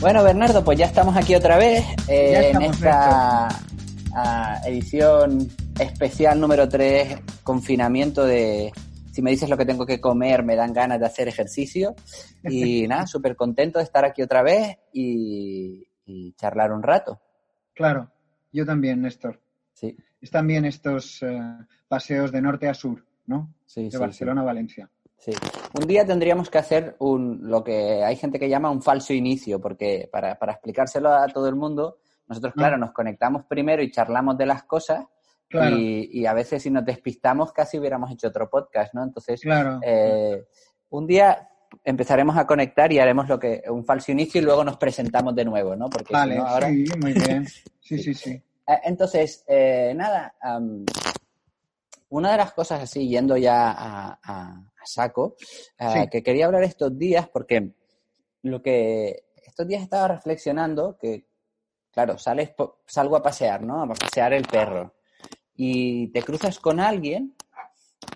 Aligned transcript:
Bueno, 0.00 0.22
Bernardo, 0.22 0.64
pues 0.64 0.78
ya 0.78 0.86
estamos 0.86 1.16
aquí 1.16 1.34
otra 1.34 1.58
vez 1.58 1.84
eh, 2.08 2.52
en 2.54 2.62
esta 2.62 3.48
ah, 4.14 4.60
edición 4.64 5.48
especial 5.78 6.40
número 6.40 6.68
3, 6.68 7.18
confinamiento 7.42 8.24
de 8.24 8.72
si 9.10 9.22
me 9.22 9.32
dices 9.32 9.50
lo 9.50 9.56
que 9.56 9.66
tengo 9.66 9.84
que 9.84 10.00
comer, 10.00 10.44
me 10.44 10.54
dan 10.54 10.72
ganas 10.72 11.00
de 11.00 11.06
hacer 11.06 11.26
ejercicio. 11.26 11.96
Y 12.44 12.86
nada, 12.88 13.08
súper 13.08 13.34
contento 13.34 13.80
de 13.80 13.84
estar 13.84 14.04
aquí 14.04 14.22
otra 14.22 14.42
vez 14.42 14.78
y, 14.92 15.84
y, 16.06 16.32
charlar 16.34 16.72
un 16.72 16.84
rato. 16.84 17.20
Claro, 17.74 18.12
yo 18.52 18.64
también, 18.64 19.02
Néstor. 19.02 19.40
Sí. 19.74 19.96
Están 20.20 20.46
bien 20.46 20.64
estos 20.64 21.20
eh, 21.24 21.40
paseos 21.88 22.30
de 22.30 22.40
norte 22.40 22.68
a 22.68 22.74
sur, 22.74 23.04
¿no? 23.26 23.52
Sí, 23.66 23.86
de 23.86 23.90
sí, 23.90 23.96
Barcelona 23.96 24.42
a 24.42 24.44
Valencia. 24.44 24.88
Sí. 25.18 25.32
Un 25.78 25.86
día 25.86 26.06
tendríamos 26.06 26.48
que 26.48 26.58
hacer 26.58 26.96
un, 27.00 27.40
lo 27.42 27.62
que 27.64 28.02
hay 28.04 28.16
gente 28.16 28.38
que 28.38 28.48
llama 28.48 28.70
un 28.70 28.80
falso 28.82 29.12
inicio, 29.12 29.60
porque 29.60 30.08
para, 30.10 30.38
para 30.38 30.52
explicárselo 30.52 31.12
a 31.12 31.26
todo 31.28 31.48
el 31.48 31.56
mundo, 31.56 31.98
nosotros, 32.28 32.54
claro, 32.54 32.76
nos 32.78 32.92
conectamos 32.92 33.44
primero 33.46 33.82
y 33.82 33.90
charlamos 33.90 34.36
de 34.38 34.46
las 34.46 34.62
cosas, 34.64 35.04
Claro. 35.50 35.76
y, 35.78 36.10
y 36.12 36.26
a 36.26 36.34
veces 36.34 36.62
si 36.62 36.70
nos 36.70 36.84
despistamos 36.84 37.52
casi 37.52 37.78
hubiéramos 37.78 38.10
hecho 38.12 38.28
otro 38.28 38.50
podcast, 38.50 38.92
¿no? 38.92 39.02
Entonces, 39.02 39.40
Claro. 39.40 39.80
eh, 39.82 40.44
un 40.90 41.06
día 41.06 41.48
empezaremos 41.84 42.36
a 42.36 42.46
conectar 42.46 42.92
y 42.92 42.98
haremos 42.98 43.28
lo 43.28 43.38
que 43.38 43.62
un 43.70 43.82
falso 43.84 44.12
inicio 44.12 44.40
y 44.42 44.44
luego 44.44 44.62
nos 44.62 44.76
presentamos 44.76 45.34
de 45.34 45.46
nuevo, 45.46 45.74
¿no? 45.74 45.88
Porque 45.88 46.08
si 46.08 46.12
Vale, 46.12 46.36
no, 46.36 46.46
ahora... 46.46 46.68
sí, 46.68 46.84
muy 47.00 47.12
bien. 47.14 47.46
Sí, 47.80 47.98
sí, 48.02 48.12
sí. 48.14 48.30
Eh, 48.32 48.80
Entonces, 48.84 49.42
eh, 49.48 49.94
nada, 49.96 50.34
am, 50.42 50.84
una 52.10 52.32
de 52.32 52.36
las 52.36 52.52
cosas 52.52 52.82
así, 52.82 53.08
yendo 53.08 53.36
ya 53.38 53.74
a 54.22 54.62
saco, 54.92 55.36
Sí. 55.38 56.08
que 56.10 56.22
quería 56.22 56.46
hablar 56.46 56.62
estos 56.64 56.96
días, 56.98 57.28
porque 57.28 57.70
lo 58.42 58.62
que 58.62 59.24
estos 59.46 59.66
días 59.66 59.82
estaba 59.82 60.08
reflexionando, 60.08 60.96
que, 60.98 61.26
claro, 61.92 62.18
sales, 62.18 62.50
salgo 62.86 63.16
a 63.16 63.22
pasear, 63.22 63.62
¿no? 63.62 63.82
A 63.82 63.86
pasear 63.94 64.32
el 64.32 64.44
perro. 64.46 64.94
Y 65.56 66.08
te 66.08 66.22
cruzas 66.22 66.58
con 66.60 66.78
alguien 66.80 67.34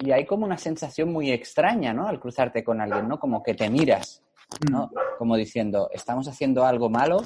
y 0.00 0.12
hay 0.12 0.24
como 0.26 0.44
una 0.46 0.58
sensación 0.58 1.12
muy 1.12 1.32
extraña, 1.32 1.92
¿no? 1.92 2.06
Al 2.06 2.20
cruzarte 2.20 2.62
con 2.62 2.80
alguien, 2.80 3.08
¿no? 3.08 3.18
Como 3.18 3.42
que 3.42 3.54
te 3.54 3.68
miras, 3.68 4.22
¿no? 4.70 4.90
Como 5.18 5.36
diciendo, 5.36 5.88
¿estamos 5.92 6.28
haciendo 6.28 6.64
algo 6.64 6.88
malo? 6.88 7.22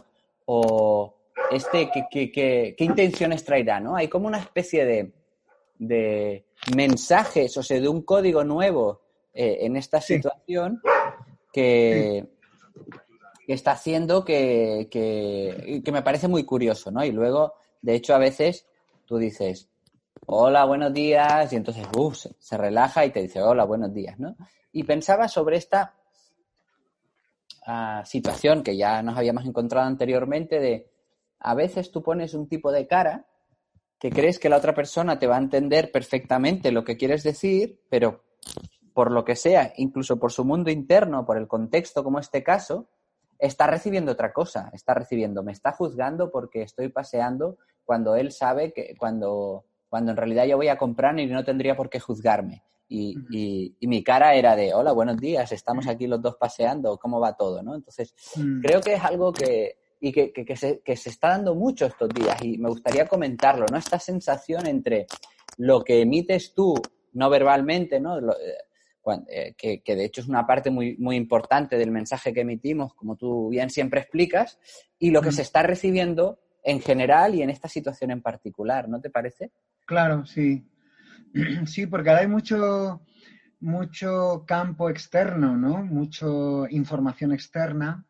O 0.47 1.15
este, 1.51 1.91
¿qué, 1.93 2.07
qué, 2.11 2.33
qué- 2.33 2.75
qué 2.77 2.85
intenciones 2.85 3.45
traerá, 3.45 3.79
no? 3.81 3.95
Hay 3.97 4.09
como 4.09 4.27
una 4.27 4.39
especie 4.39 4.85
de, 4.87 5.13
de 5.79 6.47
mensajes, 6.75 7.57
o 7.57 7.63
sea, 7.63 7.79
de 7.81 7.89
un 7.89 8.03
código 8.03 8.43
nuevo 8.45 9.03
eh, 9.37 9.59
en 9.67 9.77
esta 9.77 10.01
Sí. 10.01 10.15
situación 10.17 10.81
que, 11.53 12.27
que 13.47 13.53
está 13.53 13.73
haciendo 13.73 14.25
que, 14.25 14.89
que, 14.91 15.83
que 15.85 15.93
me 15.93 16.03
parece 16.03 16.27
muy 16.27 16.45
curioso, 16.45 16.91
¿no? 16.91 17.05
Y 17.05 17.13
luego, 17.13 17.55
de 17.83 17.95
hecho, 17.95 18.15
a 18.15 18.19
veces 18.19 18.67
tú 19.05 19.19
dices, 19.19 19.69
hola, 20.27 20.65
buenos 20.65 20.93
días, 20.93 21.53
y 21.53 21.57
entonces, 21.57 21.87
se, 22.15 22.35
se 22.39 22.57
relaja 22.57 23.05
y 23.05 23.11
te 23.11 23.23
dice, 23.23 23.43
hola, 23.43 23.65
buenos 23.65 23.93
días, 23.93 24.19
¿no? 24.19 24.37
Y 24.73 24.85
pensaba 24.85 25.29
sobre 25.29 25.57
esta 25.59 25.95
ah, 27.67 28.03
situación 28.05 28.63
que 28.63 28.77
ya 28.77 29.03
nos 29.03 29.17
habíamos 29.17 29.45
encontrado 29.45 29.87
anteriormente 29.87 30.59
de, 30.59 30.91
a 31.41 31.55
veces 31.55 31.91
tú 31.93 32.03
pones 32.03 32.35
un 32.35 32.49
tipo 32.49 32.73
de 32.73 32.87
cara 32.87 33.27
que 33.99 34.11
crees 34.11 34.39
que 34.39 34.49
la 34.49 34.57
otra 34.59 34.75
persona 34.75 35.19
te 35.19 35.27
va 35.27 35.37
a 35.37 35.41
entender 35.41 35.91
perfectamente 35.93 36.73
lo 36.73 36.85
que 36.85 36.97
quieres 36.97 37.23
decir, 37.23 37.81
pero 37.89 38.25
por 38.97 39.13
lo 39.13 39.27
que 39.27 39.37
sea, 39.37 39.75
incluso 39.77 40.19
por 40.19 40.33
su 40.33 40.43
mundo 40.43 40.71
interno, 40.71 41.27
por 41.27 41.37
el 41.37 41.47
contexto 41.47 42.03
como 42.03 42.19
este 42.19 42.43
caso, 42.43 42.89
está 43.39 43.67
recibiendo 43.67 44.13
otra 44.13 44.33
cosa, 44.33 44.71
está 44.73 44.95
recibiendo, 44.95 45.43
me 45.43 45.53
está 45.53 45.73
juzgando 45.73 46.31
porque 46.31 46.63
estoy 46.63 46.89
paseando 46.89 47.59
cuando 47.85 48.17
él 48.17 48.33
sabe 48.33 48.73
que 48.73 48.95
cuando, 48.99 49.67
cuando 49.91 50.13
en 50.13 50.17
realidad 50.17 50.47
yo 50.47 50.57
voy 50.57 50.69
a 50.69 50.79
comprar 50.79 51.19
y 51.21 51.27
no 51.27 51.45
tendría 51.45 51.77
por 51.77 51.91
qué 51.91 52.01
juzgarme. 52.01 52.63
Y, 52.89 53.19
y- 53.31 53.77
y 53.81 53.87
mi 53.87 54.03
cara 54.03 54.35
era 54.35 54.57
de, 54.57 54.73
hola, 54.73 54.93
buenos 54.93 55.19
días, 55.19 55.53
estamos 55.53 55.87
aquí 55.89 56.07
los 56.07 56.23
dos 56.23 56.37
paseando, 56.37 56.97
¿cómo 56.97 57.21
va 57.21 57.37
todo? 57.37 57.63
¿no? 57.63 57.75
Entonces, 57.75 58.15
Mm. 58.37 58.63
creo 58.63 58.81
que 58.81 58.95
es 58.95 59.05
algo 59.05 59.31
que, 59.31 59.77
y 60.01 60.11
que, 60.11 60.33
que- 60.33 60.47
que 60.47 60.57
se, 60.57 60.81
que 60.81 60.97
se 60.97 61.11
está 61.11 61.29
dando 61.29 61.55
mucho 61.55 61.85
estos 61.85 62.09
días 62.09 62.43
y 62.43 62.57
me 62.57 62.71
gustaría 62.71 63.07
comentarlo, 63.07 63.67
¿no? 63.71 63.77
Esta 63.77 63.99
sensación 63.99 64.67
entre 64.67 65.07
lo 65.59 65.85
que 65.85 66.01
emites 66.01 66.55
tú 66.55 66.73
no 67.13 67.29
verbalmente, 67.29 67.99
¿no? 68.01 68.21
Lo- 68.21 68.35
eh, 68.39 68.57
que, 69.57 69.83
que 69.83 69.97
de 69.97 70.05
hecho 70.05 70.21
es 70.21 70.29
una 70.29 70.47
parte 70.47 70.71
muy, 70.71 70.97
muy 70.99 71.17
importante 71.17 71.79
del 71.79 71.91
mensaje 71.91 72.33
que 72.33 72.41
emitimos, 72.41 72.95
como 72.95 73.17
tú 73.17 73.49
bien 73.49 73.71
siempre 73.71 74.01
explicas, 74.01 74.59
y 74.99 75.11
lo 75.11 75.23
que 75.23 75.29
Mm. 75.29 75.33
se 75.33 75.43
está 75.43 75.63
recibiendo 75.63 76.39
en 76.65 76.81
general 76.81 77.35
y 77.35 77.43
en 77.43 77.51
esta 77.51 77.69
situación 77.69 78.11
en 78.11 78.21
particular, 78.21 78.89
¿no 78.89 79.01
te 79.01 79.09
parece? 79.11 79.53
Claro, 79.87 80.27
sí. 80.27 80.67
Sí, 81.67 81.87
porque 81.87 82.11
ahora 82.11 82.23
hay 82.23 82.29
mucho, 82.29 83.03
mucho 83.61 84.45
campo 84.47 84.91
externo, 84.91 85.57
¿no? 85.57 85.85
Mucho 85.85 86.67
información 86.69 87.33
externa. 87.33 88.05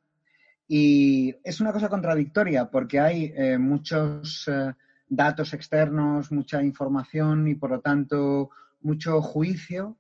Y 0.69 1.35
es 1.45 1.61
una 1.61 1.73
cosa 1.73 1.89
contradictoria 1.89 2.71
porque 2.71 2.99
hay 2.99 3.33
eh, 3.37 3.59
muchos 3.59 4.49
eh, 4.49 4.73
datos 5.09 5.53
externos, 5.55 6.33
mucha 6.33 6.63
información 6.63 7.47
y 7.49 7.55
por 7.55 7.71
lo 7.71 7.81
tanto 7.81 8.51
mucho 8.81 9.21
juicio. 9.21 9.97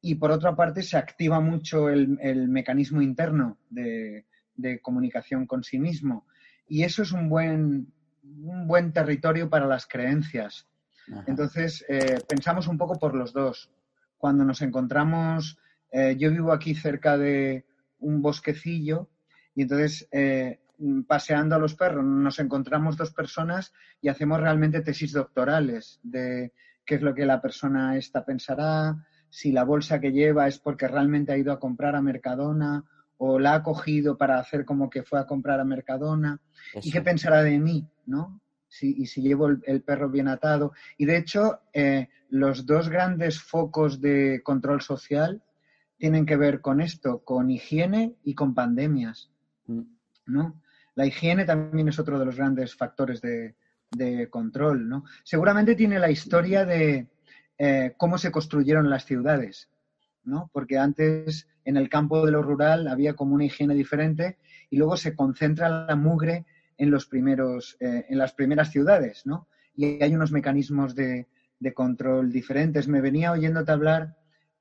Y 0.00 0.14
por 0.14 0.30
otra 0.30 0.56
parte 0.56 0.82
se 0.82 0.96
activa 0.96 1.40
mucho 1.40 1.88
el, 1.88 2.18
el 2.22 2.48
mecanismo 2.48 3.02
interno 3.02 3.58
de, 3.68 4.26
de 4.54 4.80
comunicación 4.80 5.46
con 5.46 5.62
sí 5.62 5.78
mismo. 5.78 6.26
Y 6.66 6.84
eso 6.84 7.02
es 7.02 7.12
un 7.12 7.28
buen, 7.28 7.92
un 8.22 8.66
buen 8.66 8.92
territorio 8.92 9.50
para 9.50 9.66
las 9.66 9.86
creencias. 9.86 10.66
Ajá. 11.10 11.24
Entonces, 11.26 11.84
eh, 11.88 12.20
pensamos 12.28 12.68
un 12.68 12.78
poco 12.78 12.98
por 12.98 13.14
los 13.14 13.32
dos. 13.32 13.70
Cuando 14.16 14.44
nos 14.44 14.62
encontramos, 14.62 15.58
eh, 15.90 16.16
yo 16.16 16.30
vivo 16.30 16.52
aquí 16.52 16.74
cerca 16.74 17.18
de 17.18 17.66
un 17.98 18.22
bosquecillo 18.22 19.08
y 19.54 19.62
entonces 19.62 20.08
eh, 20.12 20.60
paseando 21.06 21.56
a 21.56 21.58
los 21.58 21.74
perros 21.74 22.04
nos 22.04 22.38
encontramos 22.38 22.96
dos 22.96 23.12
personas 23.12 23.72
y 24.00 24.08
hacemos 24.08 24.40
realmente 24.40 24.80
tesis 24.80 25.12
doctorales 25.12 26.00
de 26.02 26.52
qué 26.84 26.94
es 26.94 27.02
lo 27.02 27.14
que 27.14 27.26
la 27.26 27.42
persona 27.42 27.96
esta 27.96 28.24
pensará, 28.24 28.96
si 29.30 29.52
la 29.52 29.64
bolsa 29.64 30.00
que 30.00 30.12
lleva 30.12 30.46
es 30.48 30.58
porque 30.58 30.88
realmente 30.88 31.32
ha 31.32 31.38
ido 31.38 31.52
a 31.52 31.58
comprar 31.58 31.96
a 31.96 32.02
Mercadona 32.02 32.84
o 33.16 33.38
la 33.38 33.54
ha 33.54 33.62
cogido 33.62 34.16
para 34.16 34.38
hacer 34.38 34.64
como 34.64 34.90
que 34.90 35.02
fue 35.02 35.18
a 35.18 35.26
comprar 35.26 35.60
a 35.60 35.64
Mercadona 35.64 36.40
y 36.82 36.90
qué 36.90 37.00
pensará 37.00 37.42
de 37.42 37.58
mí, 37.58 37.86
¿no? 38.06 38.40
Si, 38.68 38.94
y 39.02 39.06
si 39.06 39.22
llevo 39.22 39.48
el, 39.48 39.60
el 39.66 39.82
perro 39.82 40.10
bien 40.10 40.28
atado. 40.28 40.72
Y 40.96 41.04
de 41.04 41.16
hecho, 41.16 41.60
eh, 41.72 42.08
los 42.28 42.66
dos 42.66 42.88
grandes 42.88 43.40
focos 43.40 44.00
de 44.00 44.42
control 44.44 44.80
social 44.80 45.42
tienen 45.96 46.24
que 46.24 46.36
ver 46.36 46.60
con 46.60 46.80
esto, 46.80 47.24
con 47.24 47.50
higiene 47.50 48.14
y 48.22 48.34
con 48.34 48.54
pandemias, 48.54 49.30
Mm. 49.70 49.82
¿no? 50.26 50.62
La 50.94 51.06
higiene 51.06 51.44
también 51.44 51.88
es 51.88 51.98
otro 51.98 52.18
de 52.18 52.24
los 52.24 52.36
grandes 52.36 52.74
factores 52.74 53.20
de, 53.20 53.54
de 53.90 54.28
control, 54.28 54.88
¿no? 54.88 55.04
Seguramente 55.24 55.74
tiene 55.74 55.98
la 55.98 56.10
historia 56.10 56.64
de 56.64 57.06
eh, 57.62 57.92
cómo 57.98 58.16
se 58.16 58.30
construyeron 58.30 58.88
las 58.88 59.04
ciudades, 59.04 59.68
¿no? 60.24 60.48
Porque 60.50 60.78
antes 60.78 61.46
en 61.66 61.76
el 61.76 61.90
campo 61.90 62.24
de 62.24 62.32
lo 62.32 62.42
rural 62.42 62.88
había 62.88 63.12
como 63.12 63.34
una 63.34 63.44
higiene 63.44 63.74
diferente 63.74 64.38
y 64.70 64.78
luego 64.78 64.96
se 64.96 65.14
concentra 65.14 65.68
la 65.68 65.94
mugre 65.94 66.46
en 66.78 66.90
los 66.90 67.04
primeros, 67.04 67.76
eh, 67.78 68.06
en 68.08 68.16
las 68.16 68.32
primeras 68.32 68.70
ciudades, 68.70 69.26
¿no? 69.26 69.46
Y 69.76 70.02
hay 70.02 70.14
unos 70.14 70.32
mecanismos 70.32 70.94
de, 70.94 71.28
de 71.58 71.74
control 71.74 72.32
diferentes. 72.32 72.88
Me 72.88 73.02
venía 73.02 73.30
oyéndote 73.30 73.72
hablar, 73.72 74.16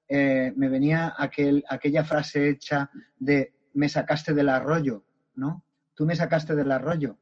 eh, 0.10 0.52
me 0.58 0.68
venía 0.68 1.14
aquel, 1.18 1.64
aquella 1.70 2.04
frase 2.04 2.50
hecha 2.50 2.92
de 3.18 3.54
me 3.76 3.88
sacaste 3.88 4.34
del 4.34 4.50
arroyo, 4.50 5.06
¿no? 5.36 5.64
Tú 5.94 6.06
me 6.06 6.18
sacaste 6.18 6.54
del 6.54 6.74
arroyo, 6.74 7.18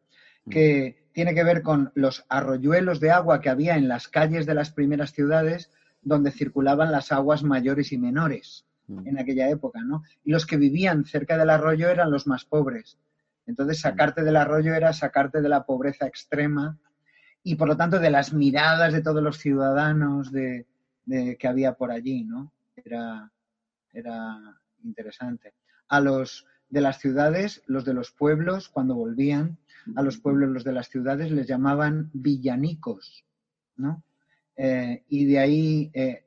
que 0.50 1.07
tiene 1.18 1.34
que 1.34 1.44
ver 1.44 1.64
con 1.64 1.92
los 1.96 2.26
arroyuelos 2.30 3.00
de 3.00 3.10
agua 3.10 3.42
que 3.42 3.50
había 3.50 3.76
en 3.76 3.88
las 3.88 4.08
calles 4.08 4.46
de 4.46 4.54
las 4.54 4.70
primeras 4.70 5.14
ciudades 5.14 5.72
donde 6.04 6.30
circulaban 6.30 6.92
las 6.92 7.12
aguas 7.12 7.42
mayores 7.42 7.92
y 7.92 7.98
menores 7.98 8.66
Mm. 8.86 9.08
en 9.08 9.20
aquella 9.20 9.50
época, 9.50 9.82
¿no? 9.82 10.04
Y 10.24 10.32
los 10.32 10.46
que 10.46 10.58
vivían 10.58 11.06
cerca 11.06 11.36
del 11.40 11.50
arroyo 11.50 11.90
eran 11.90 12.12
los 12.12 12.28
más 12.28 12.46
pobres. 12.46 13.00
Entonces, 13.48 13.80
sacarte 13.82 14.24
del 14.24 14.36
arroyo 14.38 14.76
era 14.76 14.94
sacarte 14.94 15.42
de 15.42 15.50
la 15.50 15.66
pobreza 15.66 16.06
extrema 16.06 16.78
y, 17.44 17.56
por 17.56 17.68
lo 17.68 17.76
tanto, 17.76 17.98
de 18.00 18.12
las 18.12 18.32
miradas 18.32 18.94
de 18.94 19.02
todos 19.02 19.24
los 19.24 19.40
ciudadanos 19.40 20.32
de, 20.32 20.68
de- 21.06 21.36
que 21.36 21.48
había 21.48 21.74
por 21.74 21.90
allí, 21.92 22.24
¿no? 22.26 22.54
Era, 22.76 23.32
era 23.92 24.38
interesante. 24.84 25.54
A 25.90 26.00
los 26.00 26.46
de 26.70 26.82
las 26.82 27.00
ciudades, 27.00 27.64
los 27.66 27.84
de 27.86 27.94
los 27.96 28.12
pueblos, 28.12 28.70
cuando 28.70 28.94
volvían, 28.96 29.58
a 29.96 30.02
los 30.02 30.18
pueblos, 30.18 30.50
los 30.50 30.64
de 30.64 30.74
las 30.74 30.90
ciudades, 30.90 31.32
les 31.32 31.48
llamaban 31.48 32.10
villanicos, 32.14 33.24
¿no? 33.78 34.04
Eh, 34.56 35.04
y 35.10 35.26
de 35.26 35.40
ahí, 35.40 35.92
eh, 35.94 36.26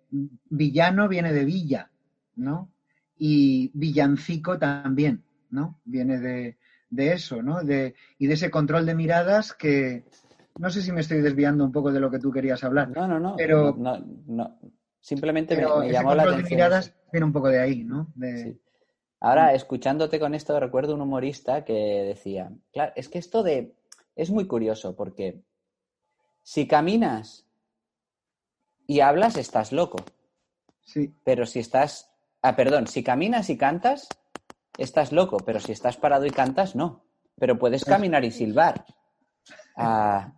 villano 0.49 1.09
viene 1.09 1.33
de 1.33 1.45
villa, 1.45 1.91
¿no? 2.37 2.71
Y 3.19 3.71
villancico 3.75 4.59
también, 4.59 5.23
¿no? 5.51 5.81
Viene 5.85 6.19
de, 6.21 6.57
de 6.91 7.13
eso, 7.13 7.43
¿no? 7.43 7.63
De, 7.63 7.95
y 8.19 8.27
de 8.27 8.35
ese 8.35 8.51
control 8.51 8.87
de 8.87 8.95
miradas 8.95 9.53
que, 9.53 10.05
no 10.59 10.71
sé 10.71 10.83
si 10.83 10.93
me 10.93 11.01
estoy 11.01 11.21
desviando 11.21 11.65
un 11.65 11.73
poco 11.73 11.91
de 11.93 12.01
lo 12.01 12.11
que 12.11 12.19
tú 12.19 12.31
querías 12.31 12.63
hablar, 12.65 12.91
No, 12.91 13.07
no, 13.09 13.19
no. 13.21 13.37
Pero- 13.37 13.75
no, 13.77 13.99
no. 14.27 14.59
Simplemente 15.03 15.57
me- 15.57 15.63
pero 15.63 15.79
me, 15.79 15.87
ese 15.87 15.95
llamó 15.95 16.11
la 16.15 16.25
control 16.25 16.31
de 16.35 16.35
atención. 16.41 16.57
miradas 16.59 16.95
viene 17.11 17.25
un 17.27 17.33
poco 17.33 17.49
de 17.49 17.59
ahí, 17.59 17.85
¿no? 17.85 18.13
De, 18.15 18.43
Sí. 18.45 18.61
Ahora, 19.21 19.53
escuchándote 19.53 20.19
con 20.19 20.35
esto, 20.35 20.59
recuerdo 20.59 20.95
un 20.95 21.03
humorista 21.03 21.65
que 21.65 21.75
decía, 21.75 22.51
claro, 22.73 22.93
es 22.97 23.09
que 23.09 23.19
esto 23.19 23.43
de... 23.43 23.75
Es 24.17 24.31
muy 24.31 24.47
curioso 24.47 24.97
porque 24.97 25.43
si 26.43 26.67
caminas 26.67 27.47
y 28.87 29.01
hablas, 29.01 29.37
estás 29.37 29.73
loco. 29.73 29.99
sí, 30.85 31.15
Pero 31.23 31.47
si 31.47 31.61
estás... 31.61 32.11
Ah, 32.43 32.57
perdón, 32.57 32.87
si 32.87 33.05
caminas 33.05 33.51
y 33.51 33.59
cantas, 33.59 34.09
estás 34.79 35.13
loco. 35.13 35.37
Pero 35.45 35.61
si 35.61 35.73
estás 35.73 35.97
parado 35.99 36.25
y 36.25 36.31
cantas, 36.31 36.75
no. 36.75 37.05
Pero 37.39 37.59
puedes 37.59 37.85
caminar 37.85 38.25
y 38.25 38.31
silbar. 38.31 38.85
Ah, 39.77 40.33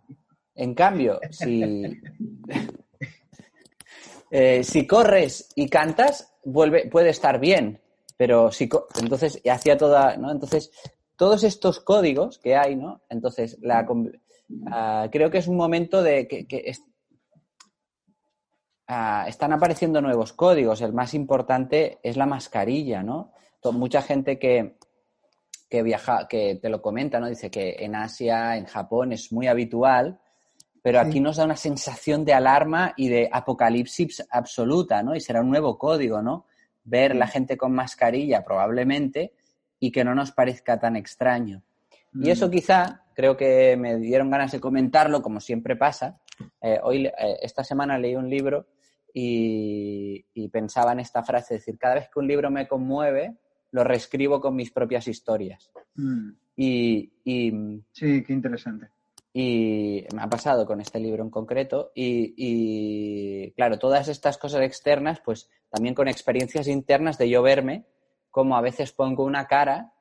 en 0.55 0.75
cambio, 0.75 1.19
si... 1.31 2.01
Eh, 4.35 4.63
si 4.63 4.87
corres 4.87 5.49
y 5.55 5.69
cantas, 5.69 6.33
vuelve, 6.43 6.89
puede 6.89 7.11
estar 7.11 7.39
bien, 7.39 7.82
pero 8.17 8.51
si 8.51 8.67
co- 8.69 8.87
entonces 9.01 9.39
y 9.43 9.49
hacía 9.49 9.77
toda, 9.77 10.17
¿no? 10.17 10.31
Entonces 10.31 10.71
todos 11.15 11.43
estos 11.43 11.79
códigos 11.79 12.39
que 12.39 12.55
hay, 12.55 12.75
¿no? 12.75 13.01
Entonces 13.09 13.57
la 13.61 13.85
ah, 14.71 15.07
creo 15.11 15.29
que 15.31 15.37
es 15.39 15.47
un 15.47 15.57
momento 15.57 16.01
de 16.03 16.27
que, 16.27 16.47
que 16.47 16.63
es- 16.65 16.83
ah, 18.87 19.25
están 19.27 19.53
apareciendo 19.53 20.01
nuevos 20.01 20.33
códigos. 20.33 20.81
El 20.81 20.93
más 20.93 21.13
importante 21.13 21.99
es 22.03 22.17
la 22.17 22.25
mascarilla, 22.25 23.03
¿no? 23.03 23.31
To- 23.61 23.71
Mucha 23.73 24.01
gente 24.01 24.37
que 24.39 24.77
que 25.69 25.81
viaja, 25.81 26.27
que 26.27 26.59
te 26.61 26.69
lo 26.69 26.83
comenta, 26.83 27.19
¿no? 27.19 27.27
Dice 27.27 27.49
que 27.49 27.77
en 27.79 27.95
Asia, 27.95 28.57
en 28.57 28.65
Japón 28.65 29.11
es 29.11 29.31
muy 29.31 29.47
habitual 29.47 30.19
pero 30.83 30.99
Sí. 31.01 31.07
aquí 31.07 31.19
nos 31.21 31.37
da 31.37 31.45
una 31.45 31.55
sensación 31.55 32.25
de 32.25 32.33
alarma 32.33 32.93
y 32.97 33.07
de 33.07 33.29
apocalipsis 33.31 34.21
absoluta, 34.29 35.01
¿no? 35.01 35.15
Y 35.15 35.21
será 35.21 35.39
un 35.39 35.49
nuevo 35.49 35.77
código, 35.77 36.21
¿no? 36.21 36.45
Ver 36.83 37.15
la 37.15 37.27
gente 37.27 37.57
con 37.57 37.73
mascarilla 37.73 38.43
probablemente 38.43 39.33
y 39.79 39.91
que 39.91 40.03
no 40.03 40.13
nos 40.15 40.31
parezca 40.31 40.79
tan 40.79 40.95
extraño. 40.95 41.63
Y 42.13 42.29
eso 42.29 42.47
Mm. 42.47 42.51
quizá, 42.51 43.03
creo 43.15 43.35
que 43.35 43.75
me 43.77 43.97
dieron 43.97 44.29
ganas 44.29 44.51
de 44.51 44.59
comentarlo, 44.59 45.21
como 45.21 45.39
siempre 45.39 45.75
pasa. 45.75 46.19
Eh, 46.61 46.79
hoy, 46.83 47.05
eh, 47.07 47.13
esta 47.41 47.63
semana 47.63 47.97
leí 47.97 48.15
un 48.15 48.29
libro 48.29 48.67
y, 49.13 50.25
y 50.33 50.49
pensaba 50.49 50.91
en 50.91 50.99
esta 50.99 51.23
frase, 51.23 51.55
es 51.55 51.61
decir, 51.61 51.77
cada 51.79 51.95
vez 51.95 52.09
que 52.11 52.19
un 52.19 52.27
libro 52.27 52.49
me 52.51 52.67
conmueve, 52.67 53.35
lo 53.71 53.83
reescribo 53.83 54.39
con 54.41 54.55
mis 54.55 54.71
propias 54.71 55.07
historias. 55.07 55.71
Mm, 55.95 56.29
Y, 56.55 57.11
y, 57.23 57.51
sí, 57.91 58.23
qué 58.23 58.31
interesante. 58.33 58.89
Y 59.33 60.05
me 60.15 60.21
ha 60.21 60.29
pasado 60.29 60.65
con 60.67 60.79
este 60.79 60.99
libro 60.99 61.23
en 61.23 61.31
concreto. 61.31 61.91
Y, 61.95 62.33
y, 62.37 63.51
claro, 63.53 63.79
todas 63.79 64.07
estas 64.07 64.37
cosas 64.37 64.61
externas, 64.61 65.19
pues 65.25 65.49
también 65.69 65.95
con 65.95 66.07
experiencias 66.07 66.67
internas 66.67 67.17
de 67.17 67.29
yo 67.29 67.41
verme, 67.41 67.85
como 68.29 68.55
a 68.55 68.61
veces 68.61 68.91
pongo 68.91 69.23
una 69.23 69.47
cara 69.47 69.91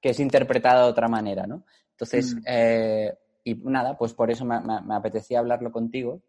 que 0.00 0.10
es 0.10 0.20
interpretada 0.20 0.84
de 0.84 0.90
otra 0.90 1.08
manera, 1.08 1.46
¿no? 1.46 1.64
Entonces, 1.90 2.34
Mm. 2.36 2.42
eh, 2.46 3.14
y 3.44 3.54
nada, 3.54 3.96
pues 3.98 4.12
por 4.12 4.30
eso 4.30 4.44
me, 4.44 4.60
me- 4.60 4.80
me 4.82 4.94
apetecía 4.94 5.38
hablarlo 5.40 5.72
contigo, 5.72 6.22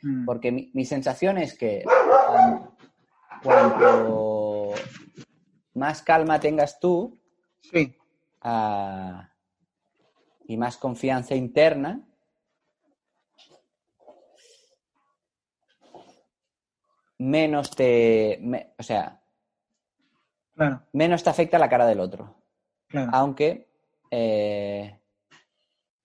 Mm, 0.00 0.26
porque 0.26 0.52
mi, 0.52 0.70
mi 0.74 0.84
sensación 0.84 1.38
es 1.38 1.58
que 1.58 1.82
um, 1.84 2.68
cuanto 3.42 4.74
más 5.74 6.02
calma 6.02 6.38
tengas 6.38 6.78
tú, 6.78 7.18
Sí, 7.60 7.94
ah, 8.42 9.28
y 10.48 10.56
más 10.56 10.76
confianza 10.78 11.36
interna, 11.36 12.00
menos 17.18 17.70
te, 17.70 18.38
me- 18.40 18.72
o 18.78 18.82
sea, 18.82 19.20
claro, 20.54 20.82
menos 20.92 21.22
te 21.22 21.30
afecta 21.30 21.58
la 21.58 21.68
cara 21.68 21.86
del 21.86 22.00
otro. 22.00 22.34
claro. 22.88 23.10
Aunque 23.12 23.68
eh, 24.10 24.98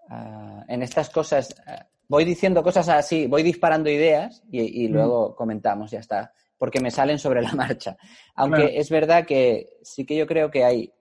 ah, 0.10 0.66
en 0.68 0.82
estas 0.84 1.10
cosas 1.10 1.56
ah, 1.68 1.88
voy 2.08 2.26
diciendo 2.26 2.64
cosas 2.64 2.90
así, 2.90 3.28
voy 3.28 3.44
disparando 3.44 3.90
ideas 3.90 4.44
y, 4.52 4.86
y 4.86 4.90
Mm. 4.90 4.92
luego 4.94 5.36
comentamos, 5.36 5.92
ya 5.92 6.00
está, 6.00 6.34
porque 6.58 6.80
me 6.82 6.92
salen 6.92 7.20
sobre 7.20 7.42
la 7.42 7.52
marcha. 7.54 7.98
Aunque 8.36 8.64
Claro. 8.64 8.74
es 8.80 8.90
verdad 8.90 9.26
que 9.26 9.78
sí 9.84 10.06
que 10.06 10.16
yo 10.18 10.28
creo 10.28 10.50
que 10.52 10.64
hay 10.66 10.94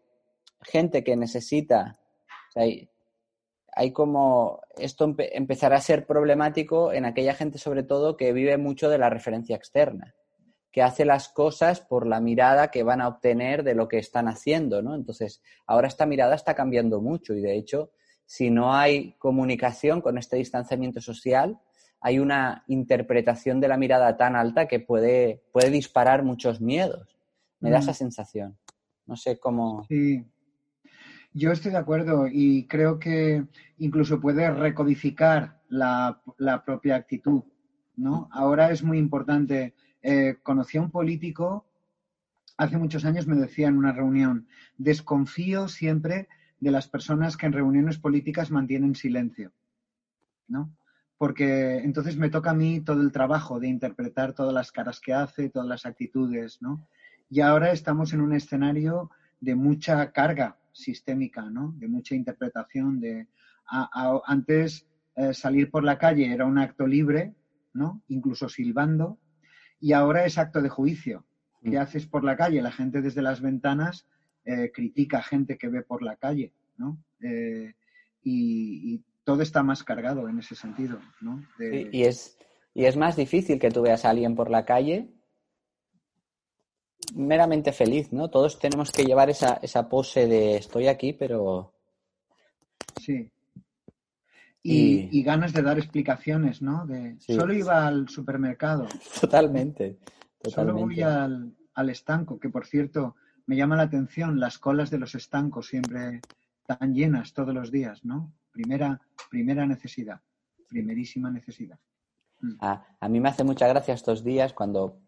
gente 0.60 1.02
que 1.02 1.16
necesita, 1.16 1.98
o 2.48 2.52
sea, 2.52 2.62
hay, 2.64 2.88
hay 3.74 3.92
como, 3.92 4.60
esto 4.76 5.06
empe- 5.06 5.30
empezará 5.32 5.76
a 5.76 5.80
ser 5.80 6.06
problemático 6.06 6.92
en 6.92 7.04
aquella 7.04 7.34
gente 7.34 7.58
sobre 7.58 7.82
todo 7.82 8.16
que 8.16 8.32
vive 8.32 8.56
mucho 8.58 8.88
de 8.90 8.98
la 8.98 9.10
referencia 9.10 9.56
externa 9.56 10.14
que 10.70 10.80
hace 10.82 11.04
las 11.04 11.28
cosas 11.28 11.82
por 11.82 12.06
la 12.06 12.18
mirada 12.18 12.70
que 12.70 12.82
van 12.82 13.02
a 13.02 13.08
obtener 13.08 13.62
de 13.62 13.74
lo 13.74 13.88
que 13.88 13.98
están 13.98 14.26
haciendo, 14.26 14.80
¿no? 14.80 14.94
Entonces, 14.94 15.42
ahora 15.66 15.86
esta 15.86 16.06
mirada 16.06 16.34
está 16.34 16.54
cambiando 16.54 17.02
mucho 17.02 17.34
y 17.34 17.42
de 17.42 17.56
hecho, 17.58 17.90
si 18.24 18.48
no 18.48 18.72
hay 18.74 19.12
comunicación 19.18 20.00
con 20.00 20.16
este 20.16 20.36
distanciamiento 20.38 21.02
social, 21.02 21.58
hay 22.00 22.18
una 22.18 22.64
interpretación 22.68 23.60
de 23.60 23.68
la 23.68 23.76
mirada 23.76 24.16
tan 24.16 24.34
alta 24.34 24.66
que 24.66 24.80
puede, 24.80 25.42
puede 25.52 25.68
disparar 25.68 26.22
muchos 26.22 26.62
miedos. 26.62 27.18
Me 27.60 27.68
da 27.70 27.76
Mm. 27.76 27.82
esa 27.82 27.92
sensación. 27.92 28.58
No 29.04 29.16
sé 29.16 29.38
cómo. 29.38 29.84
Sí, 29.88 30.24
yo 31.34 31.52
estoy 31.52 31.72
de 31.72 31.78
acuerdo 31.78 32.26
y 32.30 32.66
creo 32.66 32.98
que 32.98 33.46
incluso 33.78 34.20
puede 34.20 34.50
recodificar 34.50 35.60
la, 35.68 36.20
propia 36.64 36.96
actitud, 36.96 37.42
¿no? 37.96 38.28
Ahora 38.32 38.70
es 38.70 38.82
muy 38.82 38.98
importante. 38.98 39.74
Eh, 40.02 40.36
conocí 40.42 40.76
a 40.76 40.82
un 40.82 40.90
político, 40.90 41.66
hace 42.56 42.76
muchos 42.76 43.04
años 43.04 43.26
me 43.26 43.36
decía 43.36 43.68
en 43.68 43.78
una 43.78 43.92
reunión, 43.92 44.46
desconfío 44.76 45.68
siempre 45.68 46.28
de 46.60 46.70
las 46.70 46.88
personas 46.88 47.36
que 47.36 47.46
en 47.46 47.52
reuniones 47.52 47.98
políticas 47.98 48.50
mantienen 48.50 48.94
silencio, 48.94 49.52
¿no? 50.48 50.76
Porque 51.16 51.78
entonces 51.78 52.16
me 52.16 52.30
toca 52.30 52.50
a 52.50 52.54
mí 52.54 52.80
todo 52.80 53.00
el 53.00 53.12
trabajo 53.12 53.58
de 53.60 53.68
interpretar 53.68 54.34
todas 54.34 54.52
las 54.52 54.72
caras 54.72 55.00
que 55.00 55.14
hace, 55.14 55.48
todas 55.48 55.68
las 55.68 55.86
actitudes, 55.86 56.60
¿no? 56.60 56.86
Y 57.30 57.40
ahora 57.40 57.72
estamos 57.72 58.12
en 58.12 58.20
un 58.20 58.34
escenario 58.34 59.10
de 59.40 59.54
mucha 59.54 60.12
carga 60.12 60.58
sistémica, 60.72 61.42
¿no? 61.50 61.72
De 61.76 61.88
mucha 61.88 62.14
interpretación. 62.14 63.00
De 63.00 63.28
a- 63.66 63.88
a- 63.92 64.20
antes 64.26 64.86
eh, 65.16 65.34
salir 65.34 65.70
por 65.70 65.84
la 65.84 65.98
calle 65.98 66.32
era 66.32 66.46
un 66.46 66.58
acto 66.58 66.86
libre, 66.86 67.34
¿no? 67.74 68.02
Incluso 68.08 68.48
silbando, 68.48 69.18
y 69.80 69.92
ahora 69.92 70.24
es 70.24 70.38
acto 70.38 70.60
de 70.62 70.68
juicio. 70.70 71.24
¿Qué 71.62 71.76
Mm. 71.78 71.82
haces 71.82 72.06
por 72.06 72.24
la 72.24 72.36
calle? 72.36 72.60
La 72.62 72.72
gente 72.72 73.00
desde 73.02 73.22
las 73.22 73.40
ventanas 73.40 74.06
eh, 74.44 74.72
critica 74.74 75.18
a 75.18 75.22
gente 75.22 75.56
que 75.56 75.68
ve 75.68 75.82
por 75.82 76.02
la 76.02 76.16
calle, 76.16 76.52
¿no? 76.76 76.98
Eh, 77.20 77.74
y, 78.24 78.94
y 78.94 79.04
todo 79.24 79.42
está 79.42 79.62
más 79.62 79.84
cargado 79.84 80.28
en 80.28 80.38
ese 80.40 80.56
sentido, 80.56 80.98
¿no? 81.20 81.40
De- 81.58 81.88
y, 81.92 82.02
es, 82.04 82.36
y 82.74 82.86
es 82.86 82.96
más 82.96 83.14
difícil 83.16 83.60
que 83.60 83.70
tú 83.70 83.82
veas 83.82 84.04
a 84.04 84.10
alguien 84.10 84.34
por 84.34 84.50
la 84.50 84.64
calle 84.64 85.08
meramente 87.14 87.72
feliz, 87.72 88.12
¿no? 88.12 88.28
Todos 88.30 88.58
tenemos 88.58 88.90
que 88.90 89.04
llevar 89.04 89.30
esa, 89.30 89.54
esa 89.62 89.88
pose 89.88 90.26
de 90.26 90.56
estoy 90.56 90.88
aquí, 90.88 91.12
pero 91.12 91.72
Sí. 92.96 93.30
Y- 94.64 95.08
Y, 95.10 95.18
y 95.18 95.22
ganas 95.24 95.52
de 95.52 95.62
dar 95.62 95.78
explicaciones, 95.78 96.62
¿no? 96.62 96.86
De 96.86 97.16
Sí. 97.18 97.34
solo 97.34 97.52
iba 97.52 97.86
al 97.86 98.08
supermercado, 98.08 98.86
totalmente, 99.20 99.98
solo 100.44 100.72
voy 100.74 100.96
totalmente. 100.96 101.04
al, 101.04 101.56
al 101.74 101.90
estanco, 101.90 102.38
que 102.38 102.48
por 102.48 102.66
cierto, 102.66 103.16
me 103.46 103.56
llama 103.56 103.76
la 103.76 103.82
atención 103.84 104.38
las 104.38 104.58
colas 104.58 104.90
de 104.90 104.98
los 104.98 105.14
estancos 105.16 105.66
siempre 105.66 106.20
tan 106.64 106.94
llenas 106.94 107.32
todos 107.32 107.52
los 107.52 107.72
días, 107.72 108.04
¿no? 108.04 108.32
Primera, 108.52 109.00
primera 109.30 109.66
necesidad, 109.66 110.20
primerísima 110.68 111.28
necesidad. 111.30 111.78
Mm. 112.42 112.56
A, 112.60 113.08
mí 113.08 113.20
me 113.20 113.28
hace 113.28 113.44
mucha 113.44 113.66
gracia 113.68 113.94
estos 113.94 114.24
días 114.24 114.52
cuando 114.52 114.98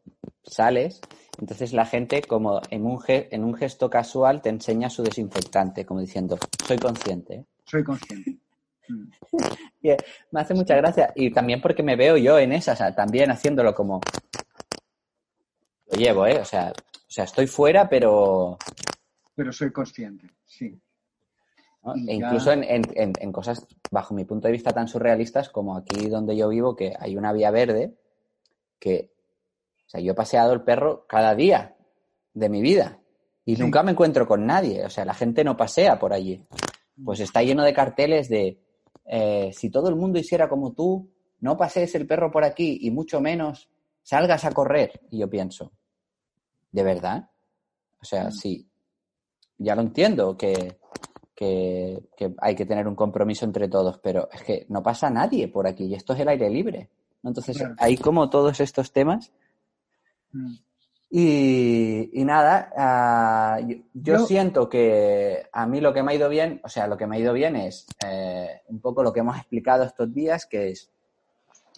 sales, 0.44 1.00
entonces 1.38 1.72
la 1.72 1.84
gente 1.84 2.22
como 2.22 2.60
en 2.70 2.86
un, 2.86 3.02
en 3.08 3.44
un 3.44 3.54
gesto 3.54 3.90
casual 3.90 4.40
te 4.40 4.48
enseña 4.50 4.88
su 4.88 5.02
desinfectante, 5.02 5.84
como 5.84 6.00
diciendo, 6.00 6.38
soy 6.64 6.78
consciente. 6.78 7.44
Soy 7.66 7.82
consciente. 7.82 8.38
Mm. 8.88 9.08
Me 10.30 10.40
hace 10.40 10.54
mucha 10.54 10.76
gracia 10.76 11.12
y 11.14 11.30
también 11.30 11.60
porque 11.60 11.82
me 11.82 11.96
veo 11.96 12.16
yo 12.16 12.38
en 12.38 12.52
esa, 12.52 12.72
o 12.72 12.76
sea, 12.76 12.94
también 12.94 13.30
haciéndolo 13.30 13.74
como... 13.74 14.00
Lo 15.90 15.98
llevo, 15.98 16.26
¿eh? 16.26 16.38
O 16.40 16.44
sea, 16.44 16.72
o 16.72 17.10
sea, 17.10 17.24
estoy 17.24 17.46
fuera, 17.46 17.88
pero... 17.88 18.56
Pero 19.34 19.52
soy 19.52 19.70
consciente, 19.70 20.30
sí. 20.46 20.80
E 22.06 22.14
incluso 22.14 22.50
en, 22.52 23.32
cosas, 23.32 23.66
bajo 23.90 24.14
mi 24.14 24.24
punto 24.24 24.48
de 24.48 24.52
vista, 24.52 24.72
tan 24.72 24.88
surrealistas 24.88 25.50
como 25.50 25.76
aquí 25.76 26.08
donde 26.08 26.36
yo 26.36 26.48
vivo, 26.48 26.74
que 26.74 26.94
hay 26.98 27.16
una 27.16 27.32
vía 27.32 27.50
verde 27.50 27.94
que, 28.78 29.10
o 29.86 29.90
sea, 29.90 30.00
yo 30.00 30.12
he 30.12 30.14
paseado 30.14 30.54
el 30.54 30.62
perro 30.62 31.06
cada 31.06 31.34
día 31.34 31.76
de 32.32 32.48
mi 32.48 32.62
vida 32.62 33.00
y 33.44 33.56
nunca 33.56 33.82
me 33.82 33.90
encuentro 33.90 34.26
con 34.26 34.46
nadie, 34.46 34.84
o 34.84 34.90
sea, 34.90 35.04
la 35.04 35.12
gente 35.12 35.44
no 35.44 35.56
pasea 35.56 35.98
por 35.98 36.14
allí. 36.14 36.42
Pues 37.04 37.20
está 37.20 37.42
lleno 37.42 37.62
de 37.62 37.74
carteles 37.74 38.28
de, 38.28 38.62
eh, 39.04 39.50
si 39.52 39.68
todo 39.68 39.88
el 39.88 39.96
mundo 39.96 40.18
hiciera 40.18 40.48
como 40.48 40.72
tú, 40.72 41.10
no 41.40 41.56
pasees 41.58 41.94
el 41.94 42.06
perro 42.06 42.30
por 42.30 42.44
aquí 42.44 42.78
y 42.80 42.90
mucho 42.90 43.20
menos 43.20 43.68
salgas 44.02 44.46
a 44.46 44.52
correr. 44.52 45.02
Y 45.10 45.18
yo 45.18 45.28
pienso, 45.28 45.72
¿de 46.72 46.82
verdad? 46.82 47.28
O 48.00 48.04
sea, 48.04 48.28
mm. 48.28 48.32
sí, 48.32 48.66
ya 49.58 49.74
lo 49.74 49.82
entiendo 49.82 50.36
que 50.38 50.78
que, 51.34 52.02
hay 52.38 52.54
que 52.54 52.66
tener 52.66 52.86
un 52.86 52.94
compromiso 52.94 53.44
entre 53.44 53.68
todos, 53.68 53.98
pero 53.98 54.28
es 54.32 54.42
que 54.42 54.66
no 54.68 54.82
pasa 54.82 55.10
nadie 55.10 55.48
por 55.48 55.66
aquí 55.66 55.86
y 55.86 55.94
esto 55.94 56.12
es 56.12 56.20
el 56.20 56.28
aire 56.28 56.48
libre. 56.48 56.88
Entonces, 57.22 57.62
hay 57.78 57.96
como 57.96 58.28
todos 58.28 58.60
estos 58.60 58.92
temas. 58.92 59.32
Mm. 60.32 60.54
Y, 61.16 62.24
nada, 62.24 62.72
ah, 62.76 63.60
yo, 63.92 64.18
siento 64.26 64.68
que 64.68 65.46
a 65.52 65.64
mí 65.64 65.80
lo 65.80 65.94
que 65.94 66.02
me 66.02 66.12
ha 66.12 66.14
ido 66.16 66.28
bien, 66.28 66.60
o 66.64 66.68
sea, 66.68 66.88
lo 66.88 66.96
que 66.96 67.06
me 67.06 67.16
ha 67.16 67.20
ido 67.20 67.32
bien 67.32 67.54
es 67.54 67.86
eh, 68.04 68.62
un 68.66 68.80
poco 68.80 69.04
lo 69.04 69.12
que 69.12 69.20
hemos 69.20 69.36
explicado 69.36 69.84
estos 69.84 70.12
días, 70.12 70.44
que 70.44 70.70
es 70.70 70.90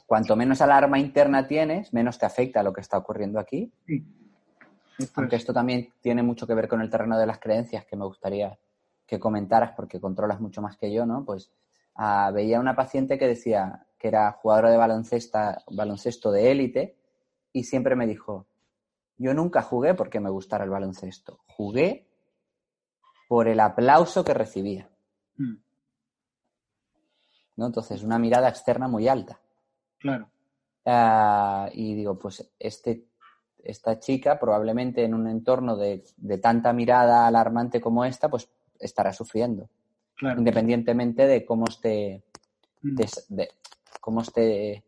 cuanto 0.07 0.37
menos 0.37 0.63
alarma 0.63 0.99
interna 0.99 1.47
tienes, 1.47 1.93
menos 1.93 2.19
te 2.19 2.25
afecta 2.25 2.63
lo 2.63 2.73
que 2.73 2.81
está 2.81 2.97
ocurriendo 2.97 3.39
aquí. 3.39 3.71
Aunque 5.17 5.37
esto 5.37 5.53
también 5.53 5.93
tiene 6.01 6.23
mucho 6.23 6.47
que 6.47 6.55
ver 6.55 6.69
con 6.69 6.81
el 6.81 6.89
terreno 6.89 7.19
de 7.19 7.27
las 7.27 7.39
creencias, 7.39 7.85
que 7.85 7.97
me 7.97 8.07
gustaría 8.07 8.57
que 9.07 9.21
comentaras, 9.21 9.73
porque 9.77 10.01
controlas 10.01 10.41
mucho 10.41 10.61
más 10.63 10.77
que 10.77 10.93
yo, 10.93 11.07
¿no? 11.07 11.25
Pues 11.25 11.51
ah, 11.95 12.31
veía 12.35 12.61
una 12.61 12.75
paciente 12.75 13.19
que 13.19 13.29
decía 13.29 13.87
que 13.99 14.09
era 14.09 14.33
jugadora 14.33 14.71
de 14.71 14.77
baloncesto 14.77 16.33
de 16.33 16.51
élite 16.51 16.97
y 17.53 17.65
siempre 17.65 17.97
me 17.97 18.07
dijo, 18.07 18.47
yo 19.19 19.33
nunca 19.33 19.63
jugué 19.63 19.95
porque 19.95 20.21
me 20.21 20.31
gustara 20.31 20.65
el 20.65 20.71
baloncesto, 20.71 21.41
jugué 21.47 22.07
por 23.29 23.49
el 23.49 23.61
aplauso 23.61 24.25
que 24.25 24.35
recibía. 24.35 24.89
Hmm. 25.37 25.57
¿No? 27.57 27.67
Entonces, 27.67 28.03
una 28.03 28.19
mirada 28.19 28.49
externa 28.49 28.89
muy 28.89 29.09
alta. 29.09 29.41
Claro. 29.99 30.29
Ah, 30.85 31.71
y 31.73 31.95
digo, 31.95 32.19
pues 32.19 32.49
este, 32.59 33.07
esta 33.59 33.99
chica 33.99 34.39
probablemente 34.39 35.03
en 35.03 35.15
un 35.15 35.27
entorno 35.27 35.77
de, 35.77 36.05
de, 36.17 36.39
tanta 36.39 36.73
mirada 36.73 37.27
alarmante 37.27 37.81
como 37.81 38.05
esta, 38.05 38.29
pues 38.29 38.49
estará 38.81 39.13
sufriendo. 39.13 39.69
Independientemente 40.21 41.27
de 41.27 41.45
cómo 41.45 41.67
esté, 41.69 42.23
mm. 42.83 42.97
de, 43.29 43.49
cómo 44.01 44.23
esté, 44.23 44.83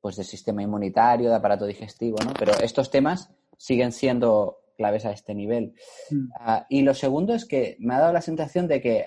pues, 0.00 0.16
de 0.16 0.24
sistema 0.24 0.62
inmunitario, 0.62 1.30
de 1.30 1.36
aparato 1.36 1.66
digestivo, 1.66 2.16
¿no? 2.24 2.32
Pero 2.36 2.52
estos 2.54 2.90
temas 2.90 3.30
siguen 3.56 3.92
siendo 3.92 4.58
claves 4.76 5.04
a 5.04 5.12
este 5.12 5.34
nivel. 5.34 5.74
Mm. 6.10 6.28
Ah, 6.40 6.66
y 6.68 6.82
lo 6.82 6.94
segundo 6.94 7.34
es 7.34 7.44
que 7.44 7.76
me 7.78 7.94
ha 7.94 8.00
dado 8.00 8.12
la 8.12 8.22
sensación 8.22 8.66
de 8.66 8.80
que 8.80 9.06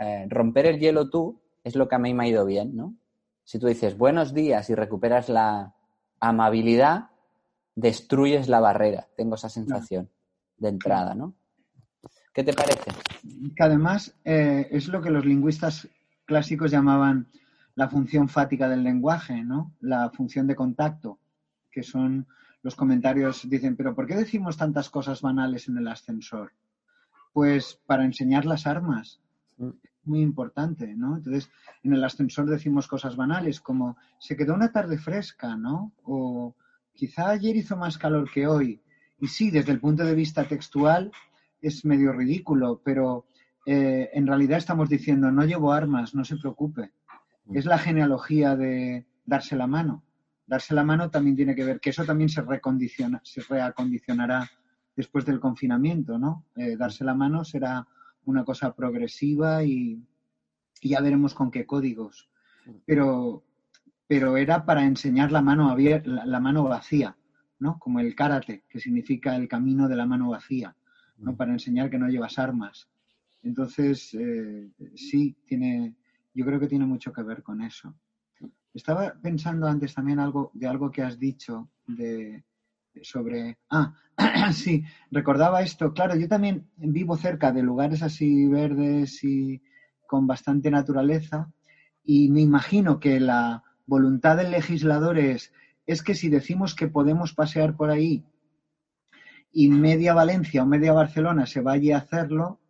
eh, 0.00 0.26
romper 0.28 0.66
el 0.66 0.78
hielo 0.78 1.10
tú 1.10 1.40
es 1.64 1.76
lo 1.76 1.88
que 1.88 1.96
a 1.96 1.98
mí 1.98 2.14
me 2.14 2.24
ha 2.24 2.28
ido 2.28 2.46
bien, 2.46 2.74
¿no? 2.74 2.94
Si 3.44 3.58
tú 3.58 3.66
dices 3.66 3.98
buenos 3.98 4.32
días 4.32 4.70
y 4.70 4.74
recuperas 4.74 5.28
la 5.28 5.74
amabilidad, 6.20 7.10
destruyes 7.74 8.48
la 8.48 8.60
barrera. 8.60 9.08
Tengo 9.16 9.34
esa 9.34 9.48
sensación 9.48 10.08
de 10.56 10.68
entrada, 10.68 11.14
¿no? 11.14 11.34
¿Qué 12.32 12.44
te 12.44 12.52
parece? 12.52 12.92
Que 13.56 13.62
además 13.62 14.14
eh, 14.24 14.68
es 14.70 14.88
lo 14.88 15.02
que 15.02 15.10
los 15.10 15.24
lingüistas 15.24 15.88
clásicos 16.24 16.70
llamaban 16.70 17.26
la 17.74 17.88
función 17.88 18.28
fática 18.28 18.68
del 18.68 18.84
lenguaje, 18.84 19.42
¿no? 19.42 19.72
La 19.80 20.10
función 20.10 20.46
de 20.46 20.54
contacto, 20.54 21.18
que 21.72 21.82
son 21.82 22.26
los 22.62 22.76
comentarios, 22.76 23.48
dicen, 23.48 23.76
pero 23.76 23.94
¿por 23.94 24.06
qué 24.06 24.14
decimos 24.14 24.56
tantas 24.56 24.90
cosas 24.90 25.22
banales 25.22 25.68
en 25.68 25.78
el 25.78 25.88
ascensor? 25.88 26.52
Pues 27.32 27.80
para 27.86 28.04
enseñar 28.04 28.44
las 28.44 28.66
armas. 28.66 29.20
Mm. 29.56 29.70
Muy 30.04 30.20
importante, 30.22 30.94
¿no? 30.96 31.16
Entonces, 31.16 31.50
en 31.82 31.92
el 31.92 32.02
ascensor 32.02 32.48
decimos 32.48 32.88
cosas 32.88 33.16
banales 33.16 33.60
como 33.60 33.98
se 34.18 34.34
quedó 34.34 34.54
una 34.54 34.72
tarde 34.72 34.96
fresca, 34.96 35.56
¿no? 35.56 35.92
O 36.04 36.54
quizá 36.94 37.28
ayer 37.28 37.54
hizo 37.56 37.76
más 37.76 37.98
calor 37.98 38.30
que 38.32 38.46
hoy. 38.46 38.80
Y 39.20 39.26
sí, 39.26 39.50
desde 39.50 39.72
el 39.72 39.80
punto 39.80 40.04
de 40.04 40.14
vista 40.14 40.44
textual, 40.44 41.12
es 41.60 41.84
medio 41.84 42.12
ridículo, 42.12 42.80
pero 42.84 43.26
eh, 43.66 44.10
en 44.12 44.26
realidad 44.26 44.58
estamos 44.58 44.88
diciendo, 44.88 45.30
no 45.30 45.44
llevo 45.44 45.72
armas, 45.72 46.14
no 46.14 46.24
se 46.24 46.36
preocupe. 46.36 46.92
Es 47.52 47.64
la 47.64 47.78
genealogía 47.78 48.56
de 48.56 49.06
darse 49.24 49.56
la 49.56 49.66
mano. 49.66 50.04
Darse 50.46 50.74
la 50.74 50.84
mano 50.84 51.10
también 51.10 51.36
tiene 51.36 51.54
que 51.54 51.64
ver, 51.64 51.80
que 51.80 51.90
eso 51.90 52.04
también 52.04 52.28
se 52.28 52.42
recondiciona, 52.42 53.20
se 53.24 53.42
reacondicionará 53.42 54.48
después 54.96 55.24
del 55.24 55.40
confinamiento, 55.40 56.18
¿no? 56.18 56.46
Eh, 56.56 56.76
darse 56.76 57.04
la 57.04 57.14
mano 57.14 57.44
será 57.44 57.86
una 58.24 58.44
cosa 58.44 58.74
progresiva 58.74 59.62
y, 59.62 60.04
ya 60.82 61.00
veremos 61.00 61.34
con 61.34 61.50
qué 61.50 61.66
códigos. 61.66 62.28
Pero, 62.86 63.44
pero 64.06 64.36
era 64.36 64.64
para 64.64 64.84
enseñar 64.84 65.30
la 65.30 65.42
mano, 65.42 65.70
abierta, 65.70 66.24
la 66.24 66.40
mano 66.40 66.64
vacía, 66.64 67.16
¿no? 67.58 67.78
Como 67.78 68.00
el 68.00 68.14
karate, 68.14 68.64
que 68.68 68.80
significa 68.80 69.36
el 69.36 69.46
camino 69.46 69.88
de 69.88 69.96
la 69.96 70.06
mano 70.06 70.30
vacía. 70.30 70.74
¿No? 71.20 71.36
para 71.36 71.52
enseñar 71.52 71.90
que 71.90 71.98
no 71.98 72.08
llevas 72.08 72.38
armas. 72.38 72.88
Entonces, 73.42 74.12
eh, 74.14 74.70
sí, 74.94 75.36
tiene, 75.46 75.94
yo 76.34 76.44
creo 76.44 76.60
que 76.60 76.68
tiene 76.68 76.86
mucho 76.86 77.12
que 77.12 77.22
ver 77.22 77.42
con 77.42 77.62
eso. 77.62 77.94
Estaba 78.74 79.14
pensando 79.20 79.66
antes 79.66 79.94
también 79.94 80.18
algo 80.20 80.50
de 80.54 80.66
algo 80.66 80.90
que 80.90 81.02
has 81.02 81.18
dicho 81.18 81.70
de, 81.86 82.44
sobre. 83.02 83.58
Ah, 83.70 83.94
sí, 84.52 84.84
recordaba 85.10 85.62
esto. 85.62 85.92
Claro, 85.92 86.16
yo 86.16 86.28
también 86.28 86.68
vivo 86.76 87.16
cerca 87.16 87.52
de 87.52 87.62
lugares 87.62 88.02
así 88.02 88.46
verdes 88.46 89.24
y 89.24 89.60
con 90.06 90.26
bastante 90.26 90.70
naturaleza 90.70 91.50
y 92.04 92.28
me 92.30 92.40
imagino 92.40 92.98
que 92.98 93.20
la 93.20 93.62
voluntad 93.86 94.36
del 94.36 94.50
legislador 94.50 95.18
es, 95.18 95.52
es 95.86 96.02
que 96.02 96.14
si 96.14 96.28
decimos 96.28 96.74
que 96.74 96.88
podemos 96.88 97.34
pasear 97.34 97.76
por 97.76 97.90
ahí 97.90 98.24
y 99.52 99.68
media 99.68 100.14
Valencia 100.14 100.62
o 100.62 100.66
media 100.66 100.92
Barcelona 100.92 101.46
se 101.46 101.60
vaya 101.60 101.96
a 101.96 102.00
hacerlo, 102.00 102.60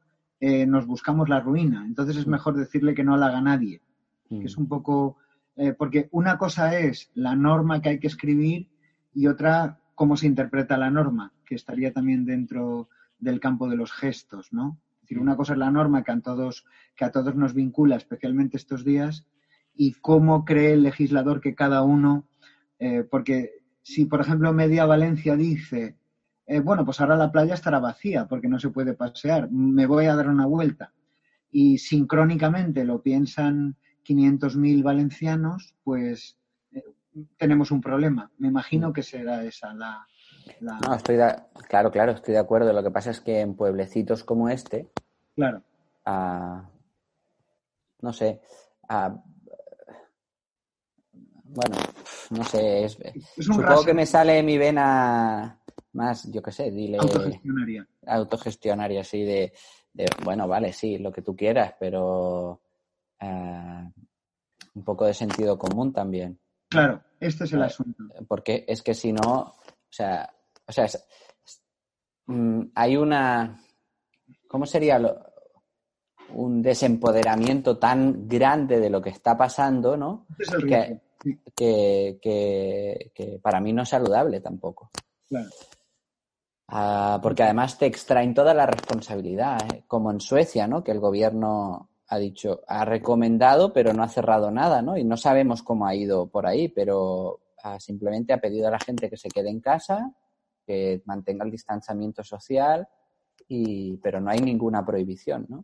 eh, 0.41 0.67
nos 0.67 0.87
buscamos 0.87 1.29
la 1.29 1.41
ruina. 1.41 1.85
Entonces 1.87 2.17
es 2.17 2.27
mejor 2.27 2.57
decirle 2.57 2.95
que 2.95 3.05
no 3.05 3.17
la 3.17 3.27
haga 3.27 3.41
nadie. 3.41 3.83
Que 4.29 4.45
es 4.45 4.57
mm. 4.57 4.63
un 4.63 4.69
poco. 4.69 5.17
Eh, 5.57 5.75
porque 5.75 6.09
una 6.13 6.39
cosa 6.39 6.79
es 6.79 7.11
la 7.15 7.37
norma 7.37 7.83
que 7.83 7.91
hay 7.91 7.99
que 7.99 8.07
escribir 8.07 8.71
y 9.13 9.27
otra 9.27 9.81
cómo 9.95 10.17
se 10.17 10.27
interpreta 10.27 10.79
la 10.79 10.91
norma, 10.91 11.35
que 11.45 11.55
estaría 11.55 11.93
también 11.93 12.25
dentro 12.25 12.89
del 13.19 13.39
campo 13.39 13.69
de 13.69 13.77
los 13.77 13.93
gestos, 13.93 14.51
¿no? 14.51 14.79
Es 14.95 15.03
decir, 15.03 15.19
una 15.19 15.37
cosa 15.37 15.53
es 15.53 15.59
la 15.59 15.71
norma 15.71 16.03
que 16.03 16.13
a 16.13 16.21
todos, 16.21 16.65
que 16.97 17.05
a 17.05 17.11
todos 17.11 17.35
nos 17.35 17.53
vincula, 17.53 17.97
especialmente 17.97 18.57
estos 18.57 18.83
días, 18.83 19.27
y 19.75 19.93
cómo 19.93 20.47
cree 20.47 20.73
el 20.73 20.85
legislador 20.85 21.43
que 21.43 21.55
cada 21.55 21.83
uno, 21.83 22.27
eh, 22.79 23.05
porque 23.11 23.61
si, 23.83 24.07
por 24.07 24.23
ejemplo, 24.23 24.55
Media 24.55 24.87
Valencia 24.87 25.37
dice 25.37 25.97
eh, 26.51 26.59
bueno, 26.59 26.85
pues 26.85 27.01
ahora 27.01 27.15
la 27.15 27.31
playa 27.31 27.55
estará 27.55 27.79
vacía 27.79 28.27
porque 28.27 28.49
no 28.49 28.59
se 28.59 28.71
puede 28.71 28.95
pasear, 28.95 29.49
me 29.53 29.87
voy 29.87 30.07
a 30.07 30.17
dar 30.17 30.29
una 30.29 30.47
vuelta. 30.47 30.93
Y 31.53 31.79
sincrónicamente 31.79 32.85
lo 32.85 33.03
piensan 33.03 33.77
500.000 34.05 34.83
valencianos, 34.83 35.77
pues 35.85 36.37
eh, 36.73 36.83
tenemos 37.37 37.71
un 37.71 37.81
problema. 37.81 38.33
Me 38.39 38.49
imagino 38.49 38.93
que 38.93 39.05
será 39.05 39.45
esa 39.45 39.73
la... 39.75 40.05
No, 40.61 40.93
estoy 40.93 41.19
claro, 41.69 41.93
claro, 41.93 42.13
estoy 42.13 42.35
de 42.35 42.41
acuerdo. 42.41 42.73
Lo 42.73 42.83
que 42.83 42.91
pasa 42.91 43.13
es 43.13 43.21
que 43.21 43.39
en 43.39 43.55
pueblecitos 43.55 44.25
como 44.25 44.49
este, 44.49 44.91
claro. 45.37 45.63
no 48.03 48.13
sé, 48.13 48.41
bueno, 51.45 51.77
no 52.31 52.45
sé, 52.45 52.85
es, 52.85 52.99
supongo 53.39 53.85
que 53.85 53.95
me 53.95 54.07
sale 54.07 54.43
mi 54.43 54.57
vena 54.57 55.60
más, 55.93 56.31
yo 56.31 56.43
qué 56.43 56.53
sé, 56.53 56.71
dile... 56.71 56.99
Autogestionaria. 56.99 57.87
Autogestionaria, 58.07 59.05
sí, 59.05 59.25
de, 59.25 59.53
bueno, 60.25 60.47
vale, 60.47 60.73
sí, 60.73 60.99
lo 60.99 61.13
que 61.13 61.23
tú 61.23 61.35
quieras, 61.35 61.75
pero 61.79 62.61
eh, 63.21 63.91
un 64.75 64.85
poco 64.85 65.07
de 65.07 65.15
sentido 65.15 65.59
común 65.59 65.93
también. 65.93 66.39
Claro, 66.69 67.03
este 67.19 67.45
es 67.45 67.53
el 67.53 67.63
asunto. 67.63 68.05
Porque 68.29 68.65
es 68.69 68.83
que 68.83 68.95
si 68.95 69.13
no, 69.13 69.41
o 69.41 69.57
sea, 69.91 70.33
o 70.67 70.73
sea, 70.73 70.87
mm, 72.27 72.63
hay 72.75 72.97
una, 72.97 73.61
¿cómo 74.47 74.67
sería 74.67 74.99
lo, 74.99 75.31
un 76.35 76.63
desempoderamiento 76.63 77.79
tan 77.79 78.29
grande 78.29 78.79
de 78.79 78.91
lo 78.91 79.03
que 79.03 79.11
está 79.11 79.37
pasando, 79.37 79.97
¿no? 79.97 80.27
que, 80.67 81.01
que, 82.23 83.41
para 83.43 83.61
mí 83.61 83.73
no 83.73 83.83
es 83.83 83.89
saludable 83.89 84.41
tampoco. 84.41 84.91
Claro. 85.29 85.49
Ah, 86.73 87.19
porque 87.21 87.43
además 87.43 87.79
te 87.79 87.87
extraen 87.87 88.33
toda 88.33 88.55
la 88.55 88.65
responsabilidad, 88.65 89.59
¿eh? 89.75 89.83
como 89.89 90.13
en 90.13 90.21
Suecia, 90.21 90.69
¿no? 90.69 90.85
Que 90.85 90.93
el 90.93 91.01
gobierno 91.01 91.91
ha 92.07 92.19
dicho, 92.19 92.61
ha 92.69 92.85
recomendado, 92.85 93.73
pero 93.73 93.93
no 93.93 94.05
ha 94.05 94.09
cerrado 94.09 94.53
nada, 94.53 94.81
¿no? 94.81 94.97
Y 94.97 95.03
no 95.03 95.17
sabemos 95.17 95.65
cómo 95.65 95.87
ha 95.87 95.97
ido 95.97 96.29
por 96.29 96.47
ahí, 96.47 96.69
pero 96.69 97.41
ah, 97.65 97.81
simplemente 97.81 98.33
ha 98.33 98.41
pedido 98.41 98.69
a 98.69 98.71
la 98.71 98.79
gente 98.79 99.11
que 99.11 99.17
se 99.17 99.29
quede 99.29 99.51
en 99.51 99.61
casa, 99.61 100.13
que 100.65 101.03
mantenga 101.07 101.45
el 101.45 101.51
distanciamiento 101.51 102.23
social, 102.23 102.87
y, 103.49 103.97
pero 103.97 104.21
no 104.21 104.31
hay 104.31 104.41
ninguna 104.41 104.87
prohibición, 104.87 105.47
¿no? 105.49 105.59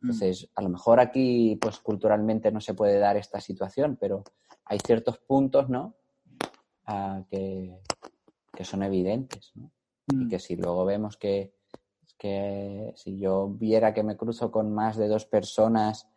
Mm. 0.00 0.10
Entonces, 0.10 0.48
a 0.56 0.62
lo 0.62 0.68
mejor 0.68 0.98
aquí, 0.98 1.56
pues 1.60 1.78
culturalmente 1.78 2.50
no 2.50 2.60
se 2.60 2.74
puede 2.74 2.98
dar 2.98 3.16
esta 3.16 3.40
situación, 3.40 3.96
pero 4.00 4.24
hay 4.64 4.80
ciertos 4.84 5.18
puntos, 5.18 5.68
¿no? 5.68 5.94
Ah, 6.86 7.22
que, 7.30 7.78
que 8.52 8.64
son 8.64 8.82
evidentes, 8.82 9.52
¿no? 9.54 9.70
Y 10.08 10.16
mm. 10.16 10.28
que 10.28 10.38
si 10.38 10.56
luego 10.56 10.84
vemos 10.84 11.16
que, 11.16 11.52
que 12.18 12.92
si 12.96 13.18
yo 13.18 13.48
viera 13.48 13.94
que 13.94 14.02
me 14.02 14.16
cruzo 14.16 14.50
con 14.50 14.72
más 14.72 14.96
de 14.96 15.08
dos 15.08 15.26
personas 15.26 16.08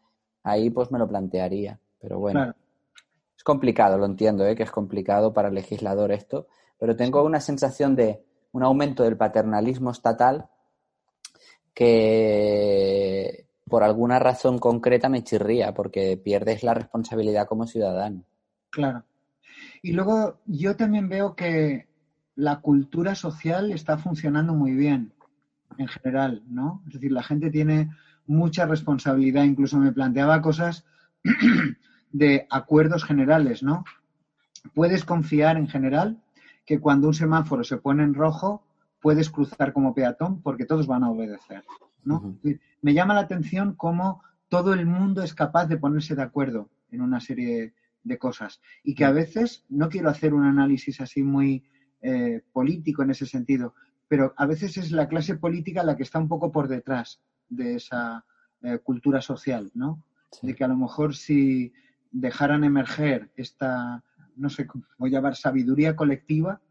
ahí, 0.43 0.69
pues 0.69 0.91
me 0.91 0.99
lo 0.99 1.07
plantearía. 1.07 1.79
Pero 1.99 2.19
bueno, 2.19 2.53
es 3.35 3.43
complicado, 3.43 3.97
lo 3.97 4.05
entiendo, 4.05 4.45
¿eh? 4.45 4.55
que 4.55 4.63
es 4.63 4.71
complicado 4.71 5.33
para 5.33 5.49
el 5.49 5.55
legislador 5.55 6.11
esto, 6.11 6.47
pero 6.77 6.95
tengo 6.95 7.23
una 7.23 7.39
sensación 7.39 7.95
de 7.95 8.23
un 8.51 8.63
aumento 8.63 9.03
del 9.03 9.17
paternalismo 9.17 9.91
estatal 9.91 10.47
que 11.73 13.47
por 13.67 13.83
alguna 13.83 14.19
razón 14.19 14.57
concreta 14.59 15.09
me 15.09 15.23
chirría, 15.23 15.73
porque 15.73 16.17
pierdes 16.17 16.63
la 16.63 16.73
responsabilidad 16.73 17.47
como 17.47 17.67
ciudadano. 17.67 18.23
Claro. 18.69 19.03
Y 19.81 19.91
luego 19.91 20.39
yo 20.45 20.75
también 20.75 21.09
veo 21.09 21.35
que 21.35 21.87
la 22.37 22.61
cultura 22.61 23.15
social 23.15 23.71
está 23.71 23.97
funcionando 23.97 24.53
muy 24.53 24.73
bien 24.73 25.11
en 25.79 25.87
general, 25.87 26.43
¿no? 26.47 26.83
Es 26.87 26.93
decir, 26.93 27.11
la 27.11 27.23
gente 27.23 27.49
tiene 27.49 27.89
mucha 28.27 28.67
responsabilidad, 28.67 29.43
incluso 29.43 29.77
me 29.79 29.91
planteaba 29.91 30.41
cosas 30.41 30.85
de 32.11 32.45
acuerdos 32.51 33.03
generales, 33.03 33.63
¿no? 33.63 33.83
Puedes 34.75 35.03
confiar 35.03 35.57
en 35.57 35.67
general 35.67 36.21
que 36.63 36.79
cuando 36.79 37.07
un 37.07 37.15
semáforo 37.15 37.63
se 37.63 37.77
pone 37.77 38.03
en 38.03 38.13
rojo, 38.13 38.63
puedes 39.01 39.31
cruzar 39.31 39.73
como 39.73 39.95
peatón 39.95 40.41
porque 40.43 40.65
todos 40.65 40.85
van 40.85 41.03
a 41.03 41.09
obedecer, 41.09 41.63
¿no? 42.03 42.37
Me 42.81 42.93
llama 42.93 43.15
la 43.15 43.21
atención 43.21 43.73
cómo 43.73 44.21
todo 44.47 44.75
el 44.75 44.85
mundo 44.85 45.23
es 45.23 45.33
capaz 45.33 45.65
de 45.65 45.77
ponerse 45.77 46.15
de 46.15 46.21
acuerdo 46.21 46.69
en 46.91 47.01
una 47.01 47.19
serie 47.19 47.73
de 48.03 48.17
cosas 48.19 48.61
y 48.83 48.93
que 48.93 49.05
a 49.05 49.11
veces, 49.11 49.65
no 49.69 49.89
quiero 49.89 50.09
hacer 50.09 50.35
un 50.35 50.45
análisis 50.45 51.01
así 51.01 51.23
muy 51.23 51.65
eh, 52.01 52.41
político 52.51 53.03
en 53.03 53.11
ese 53.11 53.25
sentido, 53.25 53.73
pero 54.07 54.33
a 54.37 54.45
veces 54.45 54.77
es 54.77 54.91
la 54.91 55.07
clase 55.07 55.35
política 55.35 55.83
la 55.83 55.97
que 55.97 56.03
está 56.03 56.19
un 56.19 56.27
poco 56.27 56.51
por 56.51 56.67
detrás 56.67 57.21
de 57.49 57.75
esa 57.75 58.25
eh, 58.61 58.79
cultura 58.79 59.21
social, 59.21 59.71
¿no? 59.73 60.03
De 60.41 60.55
que 60.55 60.63
a 60.63 60.67
lo 60.67 60.75
mejor 60.75 61.15
si 61.15 61.73
dejaran 62.11 62.63
emerger 62.63 63.31
esta, 63.35 64.03
no 64.35 64.49
sé 64.49 64.67
cómo 64.67 64.83
llamar, 65.07 65.35
sabiduría 65.35 65.95
colectiva, 65.95 66.61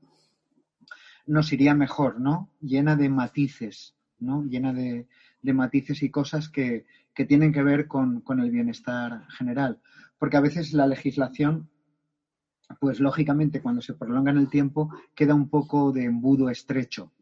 nos 1.26 1.52
iría 1.52 1.74
mejor, 1.74 2.20
¿no? 2.20 2.50
Llena 2.60 2.96
de 2.96 3.08
matices, 3.08 3.96
¿no? 4.18 4.44
Llena 4.44 4.72
de, 4.72 5.06
matices 5.42 6.02
y 6.02 6.10
cosas 6.10 6.48
que, 6.48 6.86
tienen 7.28 7.52
que 7.52 7.62
ver 7.62 7.86
con, 7.86 8.20
con, 8.20 8.40
el 8.40 8.50
bienestar 8.50 9.26
general. 9.30 9.80
Porque 10.18 10.36
a 10.36 10.40
veces 10.40 10.72
la 10.72 10.86
legislación 10.86 11.70
pues 12.80 13.00
lógicamente 13.00 13.62
cuando 13.62 13.80
se 13.80 13.94
prolonga 13.94 14.30
en 14.30 14.38
el 14.38 14.50
tiempo 14.50 14.90
queda 15.14 15.34
un 15.34 15.48
poco 15.48 15.92
de 15.92 16.04
embudo 16.04 16.50
estrecho, 16.50 17.12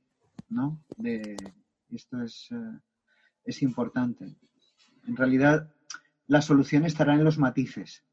¿no? 0.49 0.81
De, 0.97 1.37
esto 1.91 2.23
es, 2.23 2.49
eh, 2.51 2.79
es 3.45 3.63
importante. 3.63 4.37
En 5.07 5.17
realidad, 5.17 5.71
la 6.27 6.41
solución 6.41 6.85
estará 6.85 7.15
en 7.15 7.25
los 7.25 7.39
matices, 7.39 8.05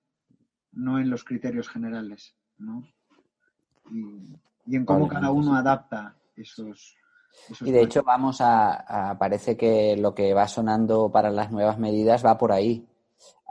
no 0.74 1.00
en 1.00 1.10
los 1.10 1.24
criterios 1.24 1.70
generales, 1.70 2.36
¿no? 2.58 2.88
Y, 3.92 4.76
en 4.76 4.86
cómo 4.86 5.08
cada 5.08 5.32
uno 5.32 5.56
adapta 5.56 6.16
esos, 6.36 6.96
y 7.62 7.72
de 7.72 7.82
hecho 7.82 8.04
vamos 8.04 8.38
a, 8.42 9.16
parece 9.20 9.58
que 9.58 9.98
lo 9.98 10.14
que 10.14 10.34
va 10.34 10.48
sonando 10.48 11.12
para 11.12 11.30
las 11.30 11.52
nuevas 11.52 11.78
medidas 11.78 12.26
va 12.26 12.38
por 12.38 12.52
ahí, 12.52 12.88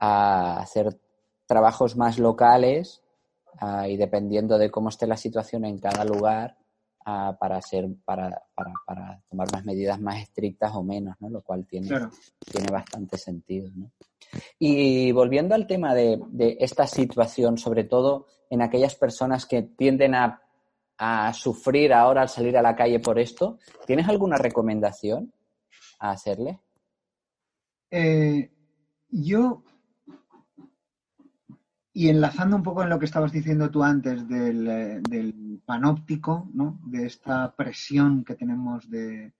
a 0.00 0.58
hacer 0.58 0.98
trabajos 1.46 1.96
más 1.96 2.18
locales 2.18 3.02
Ah, 3.58 3.88
y 3.88 3.96
dependiendo 3.96 4.58
de 4.58 4.70
cómo 4.70 4.88
esté 4.88 5.06
la 5.06 5.16
situación 5.16 5.64
en 5.64 5.78
cada 5.78 6.04
lugar, 6.04 6.56
ah, 7.04 7.36
para, 7.38 7.60
ser, 7.60 7.88
para, 8.04 8.42
para, 8.54 8.72
para, 8.86 9.22
tomar 9.28 9.48
unas 9.52 9.64
medidas 9.64 10.00
más 10.00 10.22
estrictas 10.22 10.72
o 10.74 10.82
menos, 10.82 11.16
¿no? 11.20 11.28
lo 11.28 11.42
cual 11.42 11.66
tiene, 11.66 11.88
tiene 12.50 12.70
bastante 12.70 13.18
sentido. 13.18 13.70
¿no? 13.74 13.90
Y 14.58 15.12
volviendo 15.12 15.54
al 15.54 15.66
tema 15.66 15.94
de, 15.94 16.20
de, 16.28 16.56
esta 16.60 16.86
situación, 16.86 17.58
sobre 17.58 17.84
todo 17.84 18.26
en 18.48 18.62
aquellas 18.62 18.94
personas 18.94 19.46
que 19.46 19.62
tienden 19.62 20.14
a, 20.14 20.42
a 20.98 21.32
sufrir 21.32 21.94
ahora 21.94 22.22
al 22.22 22.28
salir 22.28 22.56
a 22.58 22.62
la 22.62 22.76
calle 22.76 23.00
por 23.00 23.18
esto, 23.18 23.58
¿tienes 23.86 24.08
alguna 24.08 24.36
recomendación 24.36 25.32
a 25.98 26.10
hacerle? 26.10 26.60
Eh, 27.90 28.50
yo 29.08 29.62
y 31.92 32.08
enlazando 32.08 32.56
un 32.56 32.62
poco 32.62 32.82
en 32.82 32.88
lo 32.88 32.98
que 32.98 33.06
estabas 33.06 33.32
diciendo 33.32 33.70
tú 33.70 33.82
antes 33.82 34.28
del, 34.28 34.68
eh, 34.68 35.34
panóptico, 35.64 36.48
¿no? 36.54 36.80
de 36.86 37.06
esta 37.06 37.54
presión 37.54 38.24
que 38.24 38.36
tenemos 38.36 38.88
de... 38.88 39.32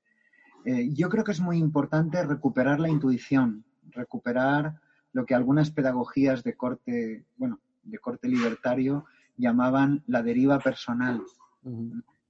Eh, 0.65 0.93
yo 0.93 1.09
creo 1.09 1.25
que 1.25 1.33
es 1.33 1.41
muy 1.41 1.59
importante 1.59 2.23
recuperar 2.23 2.81
la 2.81 2.89
intuición, 2.89 3.65
recuperar 3.91 4.81
lo 5.13 5.25
que 5.25 5.35
algunas 5.35 5.71
pedagogías 5.71 6.43
de 6.43 6.57
corte, 6.57 7.25
bueno, 7.37 7.61
de 7.83 7.99
corte 7.99 8.29
libertario 8.29 9.07
llamaban 9.37 10.03
la 10.07 10.23
deriva 10.23 10.59
personal. 10.59 11.23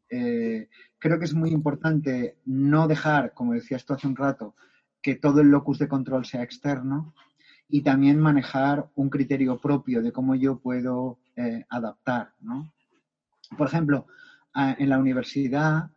Eh, 0.09 0.69
creo 0.99 1.19
que 1.19 1.25
es 1.25 1.35
muy 1.35 1.51
importante 1.51 2.37
no 2.45 2.87
dejar, 2.87 3.33
como 3.35 3.55
decías 3.55 3.85
tú 3.85 3.95
hace 3.95 4.07
un 4.07 4.17
rato, 4.17 4.55
que 5.03 5.17
todo 5.17 5.41
el 5.41 5.49
locus 5.49 5.79
de 5.79 5.89
control 5.89 6.25
sea 6.25 6.43
externo, 6.43 7.15
y 7.71 7.83
también 7.83 8.19
manejar 8.19 8.91
un 8.97 9.09
criterio 9.11 9.59
propio 9.59 10.03
de 10.03 10.13
cómo 10.13 10.35
yo 10.35 10.59
puedo 10.59 11.19
eh, 11.37 11.65
adaptar. 11.69 12.33
¿no? 12.41 12.73
Por 13.57 13.69
ejemplo, 13.69 14.07
en 14.55 14.89
la 14.89 14.99
universidad, 14.99 15.91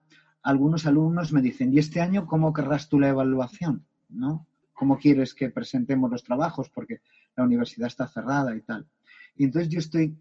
algunos 0.43 0.85
alumnos 0.85 1.33
me 1.33 1.41
dicen, 1.41 1.73
¿y 1.73 1.79
este 1.79 2.01
año 2.01 2.27
cómo 2.27 2.53
querrás 2.53 2.87
tú 2.87 2.99
la 2.99 3.09
evaluación? 3.09 3.85
¿no? 4.09 4.45
¿Cómo 4.73 4.99
quieres 4.99 5.33
que 5.33 5.49
presentemos 5.49 6.11
los 6.11 6.23
trabajos? 6.23 6.69
Porque 6.69 7.01
la 7.35 7.43
universidad 7.43 7.87
está 7.87 8.07
cerrada 8.07 8.55
y 8.55 8.61
tal. 8.61 8.85
Y 9.35 9.45
entonces 9.45 9.69
yo 9.69 9.79
estoy 9.79 10.15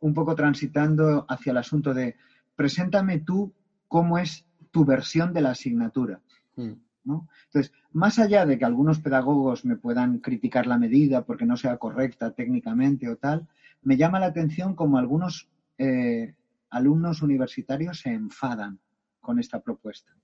un 0.00 0.12
poco 0.12 0.34
transitando 0.34 1.24
hacia 1.28 1.52
el 1.52 1.58
asunto 1.58 1.94
de, 1.94 2.16
preséntame 2.56 3.20
tú 3.20 3.54
cómo 3.88 4.18
es 4.18 4.44
tu 4.70 4.84
versión 4.84 5.32
de 5.32 5.40
la 5.40 5.50
asignatura. 5.50 6.20
Mm. 6.56 6.72
Entonces, 7.04 7.72
más 7.92 8.18
allá 8.18 8.46
de 8.46 8.58
que 8.58 8.64
algunos 8.64 9.00
pedagogos 9.00 9.64
me 9.64 9.76
puedan 9.76 10.18
criticar 10.18 10.66
la 10.66 10.78
medida 10.78 11.24
porque 11.24 11.46
no 11.46 11.56
sea 11.56 11.78
correcta 11.78 12.32
técnicamente 12.32 13.08
o 13.08 13.16
tal, 13.16 13.48
me 13.82 13.96
llama 13.96 14.20
la 14.20 14.26
atención 14.26 14.74
como 14.74 14.98
algunos 14.98 15.48
eh, 15.78 16.34
alumnos 16.70 17.22
universitarios 17.22 18.00
se 18.00 18.12
enfadan 18.12 18.78
con 19.20 19.38
esta 19.38 19.60
propuesta. 19.60 20.14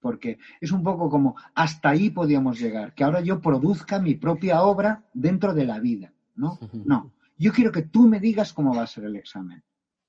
Porque 0.00 0.38
es 0.60 0.70
un 0.70 0.82
poco 0.82 1.10
como 1.10 1.36
hasta 1.54 1.90
ahí 1.90 2.10
podíamos 2.10 2.58
llegar, 2.58 2.94
que 2.94 3.04
ahora 3.04 3.20
yo 3.20 3.40
produzca 3.40 3.98
mi 3.98 4.14
propia 4.14 4.62
obra 4.62 5.04
dentro 5.12 5.54
de 5.54 5.64
la 5.64 5.80
vida, 5.80 6.12
¿no? 6.36 6.58
No, 6.72 7.12
yo 7.36 7.52
quiero 7.52 7.72
que 7.72 7.82
tú 7.82 8.06
me 8.06 8.20
digas 8.20 8.52
cómo 8.52 8.74
va 8.74 8.82
a 8.82 8.86
ser 8.86 9.04
el 9.04 9.16
examen. 9.16 9.62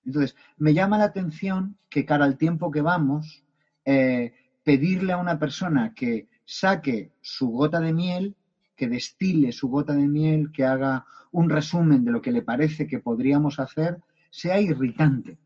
Entonces, 0.05 0.35
me 0.57 0.73
llama 0.73 0.97
la 0.97 1.05
atención 1.05 1.77
que 1.89 2.05
cara 2.05 2.25
al 2.25 2.37
tiempo 2.37 2.71
que 2.71 2.81
vamos, 2.81 3.43
eh, 3.83 4.33
pedirle 4.69 5.13
a 5.13 5.17
una 5.17 5.39
persona 5.39 5.95
que 5.95 6.27
saque 6.45 7.13
su 7.21 7.47
gota 7.49 7.79
de 7.79 7.91
miel, 7.91 8.35
que 8.75 8.87
destile 8.87 9.51
su 9.51 9.67
gota 9.67 9.93
de 9.95 10.07
miel, 10.07 10.51
que 10.51 10.63
haga 10.63 11.07
un 11.31 11.49
resumen 11.49 12.05
de 12.05 12.11
lo 12.11 12.21
que 12.21 12.31
le 12.31 12.43
parece 12.43 12.85
que 12.85 12.99
podríamos 12.99 13.59
hacer, 13.59 13.97
sea 14.29 14.61
irritante. 14.61 15.39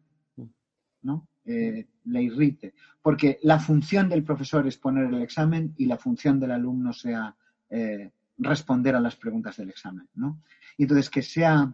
¿no? 1.03 1.25
Eh, 1.45 1.87
le 2.03 2.21
irrite, 2.21 2.73
porque 3.01 3.39
la 3.43 3.59
función 3.59 4.09
del 4.09 4.25
profesor 4.25 4.67
es 4.67 4.77
poner 4.77 5.05
el 5.05 5.21
examen 5.21 5.73
y 5.77 5.85
la 5.85 5.97
función 5.97 6.37
del 6.37 6.51
alumno 6.51 6.91
sea 6.91 7.33
eh, 7.69 8.11
responder 8.37 8.93
a 8.93 8.99
las 8.99 9.15
preguntas 9.15 9.55
del 9.55 9.69
examen, 9.69 10.09
¿no? 10.15 10.41
Y 10.77 10.83
entonces 10.83 11.09
que 11.09 11.21
sea 11.21 11.73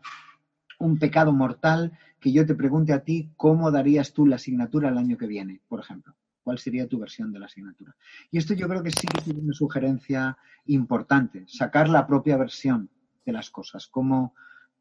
un 0.77 0.99
pecado 0.99 1.33
mortal 1.33 1.97
que 2.19 2.31
yo 2.31 2.45
te 2.45 2.53
pregunte 2.53 2.93
a 2.93 3.03
ti 3.03 3.31
cómo 3.35 3.71
darías 3.71 4.13
tú 4.13 4.27
la 4.27 4.35
asignatura 4.35 4.89
el 4.89 4.99
año 4.99 5.17
que 5.17 5.25
viene, 5.25 5.61
por 5.67 5.79
ejemplo. 5.79 6.15
¿Cuál 6.43 6.57
sería 6.57 6.87
tu 6.87 6.99
versión 6.99 7.31
de 7.31 7.39
la 7.39 7.45
asignatura? 7.45 7.95
Y 8.31 8.37
esto 8.37 8.53
yo 8.53 8.67
creo 8.67 8.81
que 8.81 8.91
sí 8.91 9.07
que 9.07 9.21
tiene 9.21 9.41
una 9.41 9.53
sugerencia 9.53 10.37
importante, 10.65 11.45
sacar 11.47 11.89
la 11.89 12.07
propia 12.07 12.37
versión 12.37 12.89
de 13.25 13.31
las 13.33 13.49
cosas, 13.49 13.87
como 13.87 14.33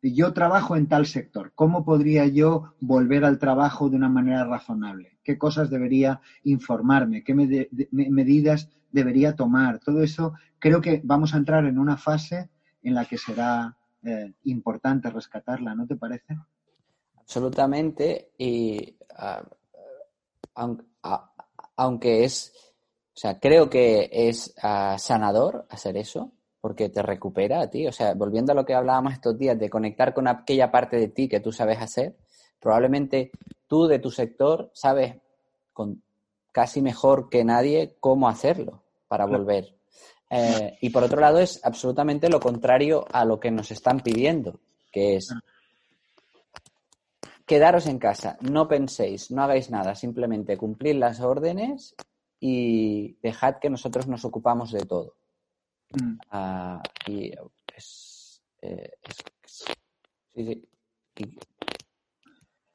yo 0.03 0.33
trabajo 0.33 0.77
en 0.77 0.87
tal 0.87 1.07
sector, 1.07 1.53
¿cómo 1.55 1.85
podría 1.85 2.27
yo 2.27 2.75
volver 2.81 3.25
al 3.25 3.38
trabajo 3.38 3.90
de 3.90 3.97
una 3.97 4.09
manera 4.09 4.44
razonable? 4.44 5.18
¿Qué 5.25 5.37
cosas 5.37 5.71
debería 5.71 6.21
informarme? 6.44 7.25
¿Qué 7.25 7.35
medidas 7.35 8.71
debería 8.92 9.35
tomar? 9.35 9.81
Todo 9.81 10.03
eso 10.03 10.35
creo 10.59 10.81
que 10.81 11.01
vamos 11.05 11.35
a 11.35 11.38
entrar 11.38 11.64
en 11.64 11.79
una 11.79 11.97
fase 11.97 12.49
en 12.83 12.94
la 12.94 13.05
que 13.07 13.18
será 13.18 13.77
eh, 14.05 14.33
importante 14.44 15.11
rescatarla, 15.11 15.75
¿no 15.75 15.87
te 15.87 15.97
parece? 15.97 16.38
Absolutamente. 17.16 18.31
Y 18.38 18.97
ah, 19.16 19.42
aunque 20.55 20.85
es, 22.03 22.53
o 23.14 23.19
sea, 23.19 23.38
creo 23.38 23.69
que 23.71 24.09
es 24.12 24.55
ah, 24.62 24.97
sanador 24.99 25.67
hacer 25.71 25.97
eso, 25.97 26.33
porque 26.61 26.88
te 26.88 27.03
recupera 27.03 27.61
a 27.61 27.71
ti. 27.71 27.87
O 27.87 27.93
sea, 27.93 28.14
volviendo 28.14 28.53
a 28.53 28.55
lo 28.55 28.64
que 28.64 28.75
hablábamos 28.75 29.12
estos 29.12 29.38
días 29.38 29.59
de 29.59 29.71
conectar 29.71 30.14
con 30.14 30.29
aquella 30.29 30.71
parte 30.71 30.97
de 30.97 31.09
ti 31.09 31.29
que 31.29 31.41
tú 31.41 31.53
sabes 31.53 31.79
hacer, 31.81 32.17
probablemente 32.61 33.31
tú 33.67 33.87
de 33.87 33.99
tu 33.99 34.11
sector 34.11 34.71
sabes 34.75 35.17
con 35.73 36.03
casi 36.53 36.83
mejor 36.83 37.29
que 37.29 37.45
nadie 37.45 37.97
cómo 38.01 38.29
hacerlo 38.29 38.83
para 39.07 39.27
volver. 39.27 39.75
Eh, 40.31 40.77
y 40.81 40.91
por 40.91 41.05
otro 41.05 41.21
lado 41.21 41.38
es 41.38 41.61
absolutamente 41.64 42.29
lo 42.29 42.41
contrario 42.41 43.07
a 43.11 43.25
lo 43.25 43.41
que 43.41 43.51
nos 43.51 43.71
están 43.71 44.01
pidiendo, 44.01 44.61
que 44.91 45.17
es 45.17 45.33
quedaros 47.49 47.87
en 47.87 47.99
casa, 47.99 48.37
no 48.43 48.69
penséis, 48.69 49.31
no 49.31 49.43
hagáis 49.43 49.71
nada, 49.71 49.95
simplemente 49.95 50.59
cumplir 50.59 50.97
las 50.97 51.21
órdenes 51.21 51.97
y 52.39 53.17
dejad 53.23 53.57
que 53.59 53.71
nosotros 53.71 54.07
nos 54.07 54.25
ocupamos 54.25 54.71
de 54.71 54.85
todo. 54.85 55.17
Mm. 55.99 56.19
Ah, 56.31 56.83
y 57.07 57.33
es, 57.75 58.43
eh, 58.61 58.93
sí, 59.47 60.69
sí. 61.17 61.37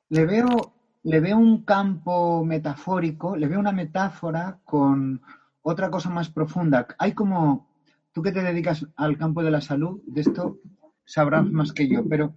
Le 0.10 0.26
veo, 0.26 0.74
le 1.04 1.20
veo 1.20 1.38
un 1.38 1.64
campo 1.64 2.44
metafórico, 2.44 3.36
le 3.36 3.48
veo 3.48 3.60
una 3.60 3.72
metáfora 3.72 4.60
con 4.66 5.22
otra 5.62 5.92
cosa 5.92 6.10
más 6.10 6.30
profunda. 6.30 6.88
Hay 6.98 7.14
como, 7.14 7.70
tú 8.12 8.24
que 8.24 8.32
te 8.32 8.42
dedicas 8.42 8.88
al 8.96 9.20
campo 9.20 9.44
de 9.44 9.52
la 9.52 9.62
salud, 9.62 10.02
de 10.08 10.22
esto 10.22 10.58
sabrás 11.06 11.46
más 11.46 11.74
que 11.74 11.88
yo, 11.88 12.04
pero 12.08 12.34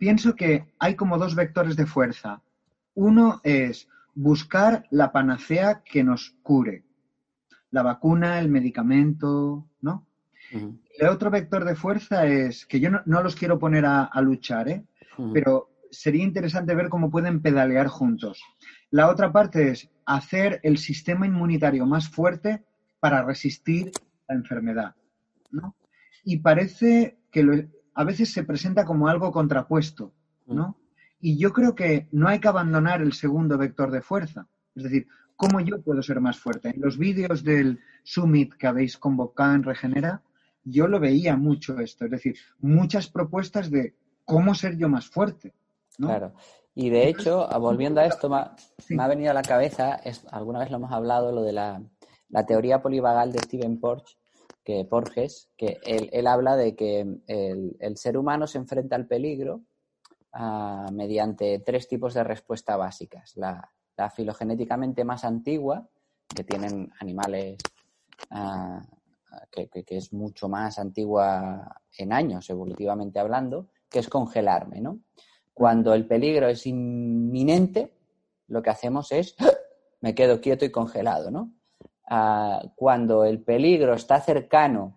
pienso 0.00 0.34
que 0.34 0.64
hay 0.78 0.96
como 0.96 1.18
dos 1.18 1.34
vectores 1.34 1.76
de 1.76 1.84
fuerza. 1.84 2.40
Uno 2.94 3.42
es 3.44 3.86
buscar 4.14 4.86
la 4.90 5.12
panacea 5.12 5.82
que 5.84 6.02
nos 6.02 6.34
cure, 6.42 6.84
la 7.70 7.82
vacuna, 7.82 8.38
el 8.38 8.48
medicamento, 8.48 9.68
¿no? 9.82 10.06
El 10.50 11.08
otro 11.08 11.30
vector 11.30 11.64
de 11.66 11.76
fuerza 11.76 12.26
es, 12.26 12.64
que 12.64 12.80
yo 12.80 12.88
no, 12.90 13.22
los 13.22 13.36
quiero 13.36 13.58
poner 13.58 13.84
a, 13.86 14.10
luchar, 14.22 14.68
¿eh? 14.70 14.84
pero 15.34 15.68
sería 15.90 16.24
interesante 16.24 16.74
ver 16.74 16.88
cómo 16.88 17.10
pueden 17.10 17.42
pedalear 17.42 17.86
juntos. 17.86 18.42
La 18.90 19.08
otra 19.10 19.30
parte 19.30 19.68
es 19.68 19.90
hacer 20.06 20.60
el 20.62 20.78
sistema 20.78 21.26
inmunitario 21.26 21.84
más 21.84 22.08
fuerte 22.08 22.64
para 23.00 23.22
resistir 23.22 23.92
la 24.26 24.34
enfermedad. 24.34 24.96
¿no? 25.50 25.76
Y 26.24 26.38
parece 26.38 27.18
que 27.30 27.68
a 27.94 28.04
veces 28.04 28.32
se 28.32 28.44
presenta 28.44 28.84
como 28.84 29.08
algo 29.08 29.32
contrapuesto. 29.32 30.12
¿no? 30.46 30.76
Y 31.20 31.38
yo 31.38 31.52
creo 31.52 31.74
que 31.74 32.08
no 32.12 32.28
hay 32.28 32.40
que 32.40 32.48
abandonar 32.48 33.02
el 33.02 33.12
segundo 33.12 33.56
vector 33.58 33.90
de 33.90 34.02
fuerza. 34.02 34.46
Es 34.74 34.84
decir, 34.84 35.06
¿Cómo 35.40 35.58
yo 35.60 35.80
puedo 35.80 36.02
ser 36.02 36.20
más 36.20 36.38
fuerte? 36.38 36.68
En 36.68 36.82
los 36.82 36.98
vídeos 36.98 37.42
del 37.42 37.80
Summit 38.02 38.52
que 38.56 38.66
habéis 38.66 38.98
convocado 38.98 39.54
en 39.54 39.62
Regenera, 39.62 40.20
yo 40.64 40.86
lo 40.86 41.00
veía 41.00 41.34
mucho 41.34 41.78
esto, 41.78 42.04
es 42.04 42.10
decir, 42.10 42.36
muchas 42.58 43.08
propuestas 43.08 43.70
de 43.70 43.94
cómo 44.26 44.54
ser 44.54 44.76
yo 44.76 44.90
más 44.90 45.08
fuerte. 45.08 45.54
Claro. 45.96 46.34
Y 46.74 46.90
de 46.90 47.08
hecho, 47.08 47.48
volviendo 47.58 48.02
a 48.02 48.04
esto, 48.04 48.28
me 48.28 49.02
ha, 49.02 49.08
venido 49.08 49.30
a 49.30 49.34
la 49.34 49.40
cabeza, 49.40 49.98
alguna 50.30 50.58
vez 50.58 50.70
lo 50.70 50.76
hemos 50.76 50.92
hablado, 50.92 51.32
lo 51.32 51.40
de 51.40 51.54
la, 51.54 51.80
teoría 52.46 52.82
polivagal 52.82 53.32
de 53.32 53.38
Steven 53.38 53.80
Porges, 53.80 54.18
que 54.70 54.84
Porges, 54.84 55.50
que 55.56 55.80
él, 55.84 56.26
habla 56.28 56.54
de 56.54 56.76
que 56.76 57.00
el, 57.26 57.96
ser 57.96 58.16
humano 58.16 58.46
se 58.46 58.58
enfrenta 58.58 58.94
al 58.94 59.08
peligro 59.08 59.62
ah, 60.32 60.86
mediante 60.92 61.58
tres 61.58 61.88
tipos 61.88 62.14
de 62.14 62.22
respuesta 62.22 62.76
básicas. 62.76 63.36
La, 63.36 63.68
filogenéticamente 64.14 65.04
más 65.04 65.24
antigua, 65.24 65.86
que 66.34 66.42
tienen 66.42 66.90
animales 67.00 67.58
ah, 68.30 68.80
que, 69.50 69.68
es 69.88 70.12
mucho 70.12 70.48
más 70.48 70.78
antigua 70.78 71.82
en 71.98 72.12
años, 72.12 72.48
evolutivamente 72.48 73.18
hablando, 73.18 73.68
que 73.90 73.98
es 73.98 74.08
congelarme, 74.08 74.80
¿no? 74.80 75.00
Cuando 75.52 75.92
el 75.92 76.06
peligro 76.06 76.48
es 76.48 76.64
inminente, 76.64 77.92
lo 78.46 78.62
que 78.62 78.70
hacemos 78.70 79.10
es 79.12 79.34
¡ah! 79.40 79.50
me 80.00 80.14
quedo 80.14 80.40
quieto 80.40 80.64
y 80.64 80.70
congelado, 80.70 81.30
¿no? 81.30 81.52
Cuando 82.74 83.24
el 83.24 83.40
peligro 83.40 83.94
está 83.94 84.20
cercano, 84.20 84.96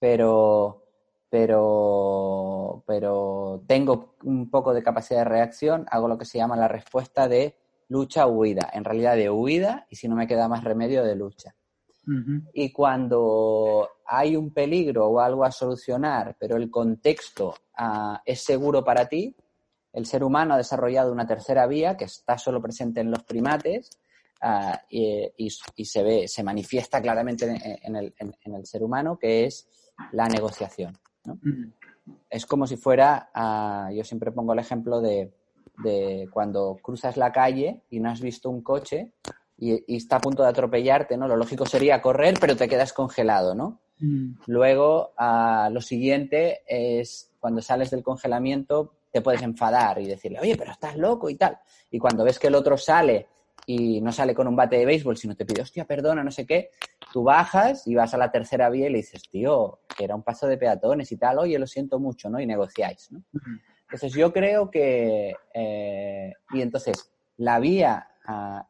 pero, 0.00 0.82
pero, 1.30 2.82
pero 2.86 3.62
tengo 3.68 4.16
un 4.24 4.50
poco 4.50 4.74
de 4.74 4.82
capacidad 4.82 5.20
de 5.20 5.30
reacción, 5.30 5.86
hago 5.90 6.08
lo 6.08 6.18
que 6.18 6.24
se 6.24 6.38
llama 6.38 6.56
la 6.56 6.66
respuesta 6.66 7.28
de 7.28 7.56
lucha 7.88 8.26
huida, 8.26 8.68
en 8.72 8.82
realidad 8.82 9.14
de 9.14 9.30
huida 9.30 9.86
y 9.88 9.94
si 9.94 10.08
no 10.08 10.16
me 10.16 10.26
queda 10.26 10.48
más 10.48 10.64
remedio 10.64 11.04
de 11.04 11.14
lucha. 11.14 11.54
Y 12.52 12.72
cuando 12.72 13.88
hay 14.06 14.36
un 14.36 14.52
peligro 14.52 15.08
o 15.08 15.18
algo 15.18 15.44
a 15.44 15.50
solucionar, 15.50 16.36
pero 16.38 16.56
el 16.56 16.70
contexto 16.70 17.54
ah, 17.76 18.22
es 18.24 18.44
seguro 18.44 18.84
para 18.84 19.08
ti, 19.08 19.34
el 19.92 20.06
ser 20.06 20.22
humano 20.22 20.54
ha 20.54 20.56
desarrollado 20.56 21.10
una 21.10 21.26
tercera 21.26 21.66
vía 21.66 21.96
que 21.96 22.04
está 22.04 22.38
solo 22.38 22.60
presente 22.60 23.00
en 23.00 23.10
los 23.10 23.24
primates 23.24 23.98
ah, 24.40 24.80
y, 24.88 25.50
se 25.50 26.02
ve, 26.02 26.28
se 26.28 26.42
manifiesta 26.42 27.00
claramente 27.00 27.46
en, 27.82 27.96
el, 27.96 28.66
ser 28.66 28.82
humano, 28.82 29.18
que 29.18 29.46
es 29.46 29.68
la 30.12 30.28
negociación. 30.28 30.96
Es 32.30 32.46
como 32.46 32.66
si 32.66 32.76
fuera, 32.76 33.30
ah, 33.34 33.90
yo 33.92 34.04
siempre 34.04 34.32
pongo 34.32 34.52
el 34.52 34.58
ejemplo 34.58 35.00
de, 35.00 35.32
de 35.82 36.28
cuando 36.30 36.78
cruzas 36.82 37.16
la 37.16 37.32
calle 37.32 37.82
y 37.90 38.00
no 38.00 38.10
has 38.10 38.20
visto 38.20 38.50
un 38.50 38.62
coche 38.62 39.12
y, 39.58 39.96
está 39.96 40.16
a 40.16 40.20
punto 40.20 40.42
de 40.42 40.48
atropellarte, 40.48 41.16
¿no? 41.16 41.28
Lo 41.28 41.36
lógico 41.36 41.66
sería 41.66 42.02
correr, 42.02 42.34
pero 42.40 42.56
te 42.56 42.68
quedas 42.68 42.92
congelado, 42.92 43.54
¿no? 43.54 43.80
Mm. 43.98 44.34
Luego, 44.46 45.12
lo 45.70 45.80
siguiente 45.80 46.62
es 46.66 47.32
cuando 47.40 47.62
sales 47.62 47.90
del 47.90 48.02
congelamiento, 48.02 48.92
te 49.10 49.22
puedes 49.22 49.42
enfadar 49.42 49.98
y 50.00 50.06
decirle, 50.06 50.40
oye, 50.40 50.56
pero 50.56 50.72
estás 50.72 50.96
loco 50.96 51.30
y 51.30 51.36
tal. 51.36 51.58
Y 51.90 51.98
cuando 51.98 52.24
ves 52.24 52.38
que 52.38 52.48
el 52.48 52.54
otro 52.54 52.76
sale 52.76 53.28
y 53.66 54.00
no 54.00 54.12
sale 54.12 54.34
con 54.34 54.46
un 54.46 54.54
bate 54.54 54.76
de 54.76 54.86
béisbol, 54.86 55.16
sino 55.16 55.34
te 55.34 55.44
pide, 55.44 55.62
hostia, 55.62 55.84
perdona, 55.84 56.22
no 56.22 56.30
sé 56.30 56.46
qué, 56.46 56.70
tú 57.12 57.24
bajas 57.24 57.86
y 57.86 57.96
vas 57.96 58.14
a 58.14 58.18
la 58.18 58.30
tercera 58.30 58.70
vía 58.70 58.86
y 58.86 58.90
le 58.90 58.98
dices, 58.98 59.22
tío, 59.28 59.80
que 59.96 60.04
era 60.04 60.14
un 60.14 60.22
paso 60.22 60.46
de 60.46 60.56
peatones 60.56 61.10
y 61.10 61.16
tal, 61.16 61.40
oye, 61.40 61.58
lo 61.58 61.66
siento 61.66 61.98
mucho, 61.98 62.30
¿no? 62.30 62.40
Y 62.40 62.46
negociáis, 62.46 63.10
¿no? 63.10 63.24
Entonces 63.82 64.12
yo 64.12 64.32
creo 64.32 64.70
que, 64.70 65.34
eh, 65.52 66.32
y 66.52 66.60
entonces 66.60 67.12
la 67.36 67.58
vía, 67.58 68.08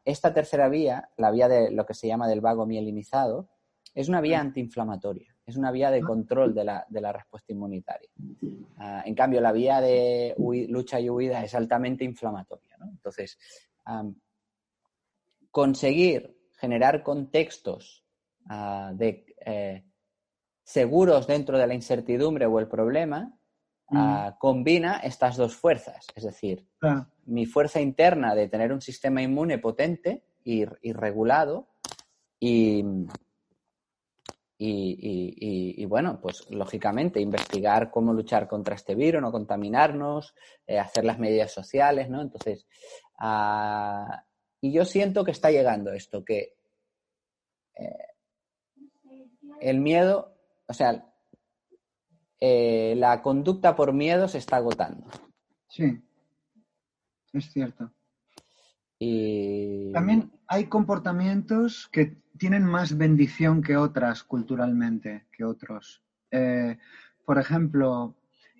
esta 0.03 0.33
tercera 0.33 0.67
vía, 0.67 1.09
la 1.17 1.31
vía 1.31 1.47
de 1.47 1.71
lo 1.71 1.85
que 1.85 1.93
se 1.93 2.07
llama 2.07 2.27
del 2.27 2.41
vago 2.41 2.65
mielinizado, 2.65 3.49
es 3.93 4.09
una 4.09 4.21
vía 4.21 4.39
antiinflamatoria, 4.39 5.35
es 5.45 5.57
una 5.57 5.71
vía 5.71 5.89
de 5.91 6.01
control 6.01 6.53
de 6.53 6.63
la, 6.63 7.11
respuesta 7.13 7.51
inmunitaria. 7.51 8.09
Ah, 8.77 9.03
en 9.05 9.15
cambio, 9.15 9.41
la 9.41 9.51
vía 9.51 9.79
de 9.79 10.35
lucha 10.37 10.99
y 10.99 11.09
huida 11.09 11.43
es 11.43 11.55
altamente 11.55 12.03
inflamatoria. 12.03 12.77
Entonces, 12.79 13.39
conseguir 15.57 16.37
generar 16.59 17.01
contextos 17.01 18.05
ah, 18.45 18.91
de, 18.93 19.25
eh, 19.43 19.83
seguros 20.63 21.25
dentro 21.25 21.57
de 21.57 21.65
la 21.65 21.73
incertidumbre 21.73 22.45
o 22.45 22.59
el 22.59 22.67
problema 22.67 23.37
Ah, 23.89 24.35
combina 24.37 24.97
estas 24.97 25.37
dos 25.37 25.55
fuerzas, 25.55 26.07
es 26.13 26.23
decir, 26.25 26.67
mi 27.25 27.45
fuerza 27.45 27.79
interna 27.79 28.35
de 28.35 28.49
tener 28.49 28.73
un 28.73 28.81
sistema 28.81 29.21
inmune 29.21 29.59
potente 29.59 30.25
y, 30.43 30.65
regulado 30.91 31.69
y, 32.37 32.83
y, 34.57 35.85
bueno, 35.85 36.19
pues 36.21 36.49
lógicamente 36.49 37.21
investigar 37.21 37.89
cómo 37.89 38.11
luchar 38.11 38.49
contra 38.49 38.75
este 38.75 38.93
virus, 38.93 39.21
no 39.21 39.31
contaminarnos, 39.31 40.35
eh, 40.65 40.79
hacer 40.79 41.05
las 41.05 41.17
medidas 41.17 41.53
sociales, 41.53 42.09
¿no? 42.09 42.21
Entonces, 42.21 42.67
y 44.61 44.71
yo 44.71 44.85
siento 44.85 45.23
que 45.23 45.31
está 45.31 45.51
llegando 45.51 45.91
esto, 45.91 46.23
que 46.25 46.55
eh, 47.75 48.07
el 49.61 49.79
miedo, 49.79 50.35
o 50.67 50.73
sea, 50.73 51.05
eh, 52.39 52.95
la 52.97 53.21
conducta 53.21 53.75
por 53.75 53.93
miedo 53.93 54.27
se 54.27 54.37
está 54.37 54.57
agotando. 54.57 55.07
Sí, 55.67 56.01
es 57.33 57.51
cierto. 57.51 57.91
Y... 58.99 59.91
También 59.91 60.31
hay 60.47 60.65
comportamientos 60.65 61.87
que 61.91 62.17
tienen 62.37 62.63
más 62.63 62.97
bendición 62.97 63.61
que 63.61 63.77
otras 63.77 64.23
culturalmente, 64.23 65.27
que 65.31 65.43
otros. 65.43 66.03
Eh, 66.31 66.77
por 67.25 67.39
ejemplo, 67.39 68.15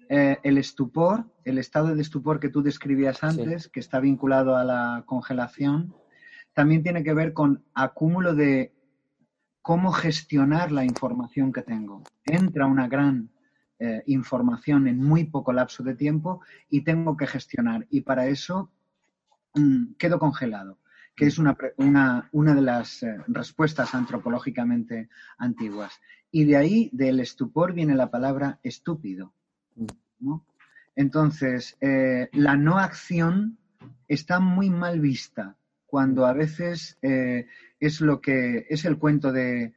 eh, 0.10 0.38
el 0.43 0.58
estupor, 0.58 1.26
el 1.43 1.58
estado 1.58 1.93
de 1.96 2.02
estupor 2.02 2.39
que 2.39 2.50
tú 2.50 2.62
describías 2.62 3.24
antes, 3.24 3.67
que 3.67 3.80
está 3.80 4.00
vinculado 4.00 4.56
a 4.56 4.63
la 4.63 5.04
congelación, 5.06 5.93
también 6.54 6.82
tiene 6.82 7.04
que 7.04 7.13
ver 7.13 7.34
con 7.34 7.63
acúmulo 7.74 8.34
de 8.34 8.74
cómo 9.62 9.91
gestionar 9.91 10.72
la 10.72 10.86
información 10.86 11.52
que 11.52 11.62
tengo. 11.62 12.04
Entra 12.24 12.67
una 12.67 12.88
gran 12.88 13.30
eh, 13.80 14.02
información 14.08 14.88
en 14.88 14.98
muy 14.98 15.26
poco 15.26 15.54
lapso 15.54 15.84
de 15.84 15.93
tiempo 15.93 16.41
y 16.70 16.82
tengo 16.82 17.15
que 17.15 17.28
gestionar. 17.28 17.86
Y 17.89 18.02
para 18.02 18.28
eso 18.28 18.72
mm, 19.54 19.96
quedo 20.00 20.20
congelado, 20.20 20.80
que 21.15 21.26
es 21.26 21.38
una, 21.38 21.56
una, 22.32 22.56
de 22.56 22.62
las 22.62 23.04
eh, 23.04 23.17
respuestas 23.28 23.93
antropológicamente 23.93 25.10
antiguas. 25.38 26.00
Y 26.32 26.46
de 26.46 26.58
ahí, 26.58 26.89
del 26.91 27.20
estupor, 27.20 27.74
viene 27.74 27.93
la 27.93 28.10
palabra 28.10 28.60
estúpido. 28.63 29.34
Entonces, 30.96 31.78
eh, 31.80 32.30
la 32.34 32.56
no 32.58 32.80
acción 32.80 33.58
está 34.08 34.40
muy 34.40 34.70
mal 34.70 35.00
vista 35.00 35.56
cuando 35.86 36.26
a 36.26 36.34
veces 36.34 36.98
es 37.02 38.02
lo 38.02 38.20
que 38.20 38.66
es 38.70 38.86
el 38.86 38.98
cuento 38.98 39.32
de, 39.32 39.74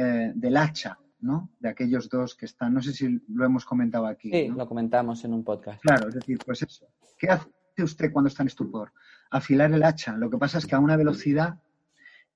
eh, 0.00 0.32
del 0.32 0.56
hacha, 0.56 0.96
¿no? 1.20 1.50
De 1.58 1.68
aquellos 1.68 2.08
dos 2.08 2.36
que 2.36 2.46
están, 2.46 2.72
no 2.72 2.80
sé 2.80 2.92
si 2.92 3.20
lo 3.28 3.44
hemos 3.44 3.64
comentado 3.64 4.06
aquí. 4.06 4.30
Sí, 4.30 4.46
lo 4.46 4.68
comentamos 4.68 5.24
en 5.24 5.34
un 5.34 5.42
podcast. 5.42 5.80
Claro, 5.80 6.08
es 6.08 6.14
decir, 6.14 6.38
pues 6.46 6.62
eso. 6.62 6.86
¿Qué 7.18 7.28
hace 7.28 7.48
usted 7.82 8.12
cuando 8.12 8.28
está 8.28 8.44
en 8.44 8.46
estupor? 8.46 8.92
Afilar 9.28 9.72
el 9.72 9.82
hacha. 9.82 10.16
Lo 10.16 10.30
que 10.30 10.38
pasa 10.38 10.58
es 10.58 10.66
que 10.66 10.76
a 10.76 10.78
una 10.78 10.96
velocidad 10.96 11.60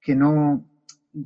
que 0.01 0.17
no, 0.17 0.67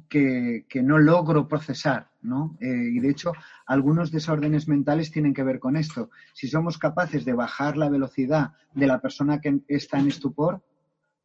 que, 0.08 0.64
no 0.82 0.98
logro 0.98 1.46
procesar, 1.48 2.10
¿no? 2.22 2.56
Eh, 2.60 2.90
y 2.92 3.00
de 3.00 3.10
hecho, 3.10 3.32
algunos 3.66 4.10
desórdenes 4.10 4.68
mentales 4.68 5.10
tienen 5.10 5.34
que 5.34 5.44
ver 5.44 5.58
con 5.58 5.76
esto. 5.76 6.10
Si 6.32 6.48
somos 6.48 6.78
capaces 6.78 7.24
de 7.24 7.34
bajar 7.34 7.76
la 7.76 7.88
velocidad 7.88 8.52
de 8.74 8.86
la 8.86 9.00
persona 9.00 9.40
que 9.40 9.60
está 9.68 9.98
en 9.98 10.08
estupor, 10.08 10.62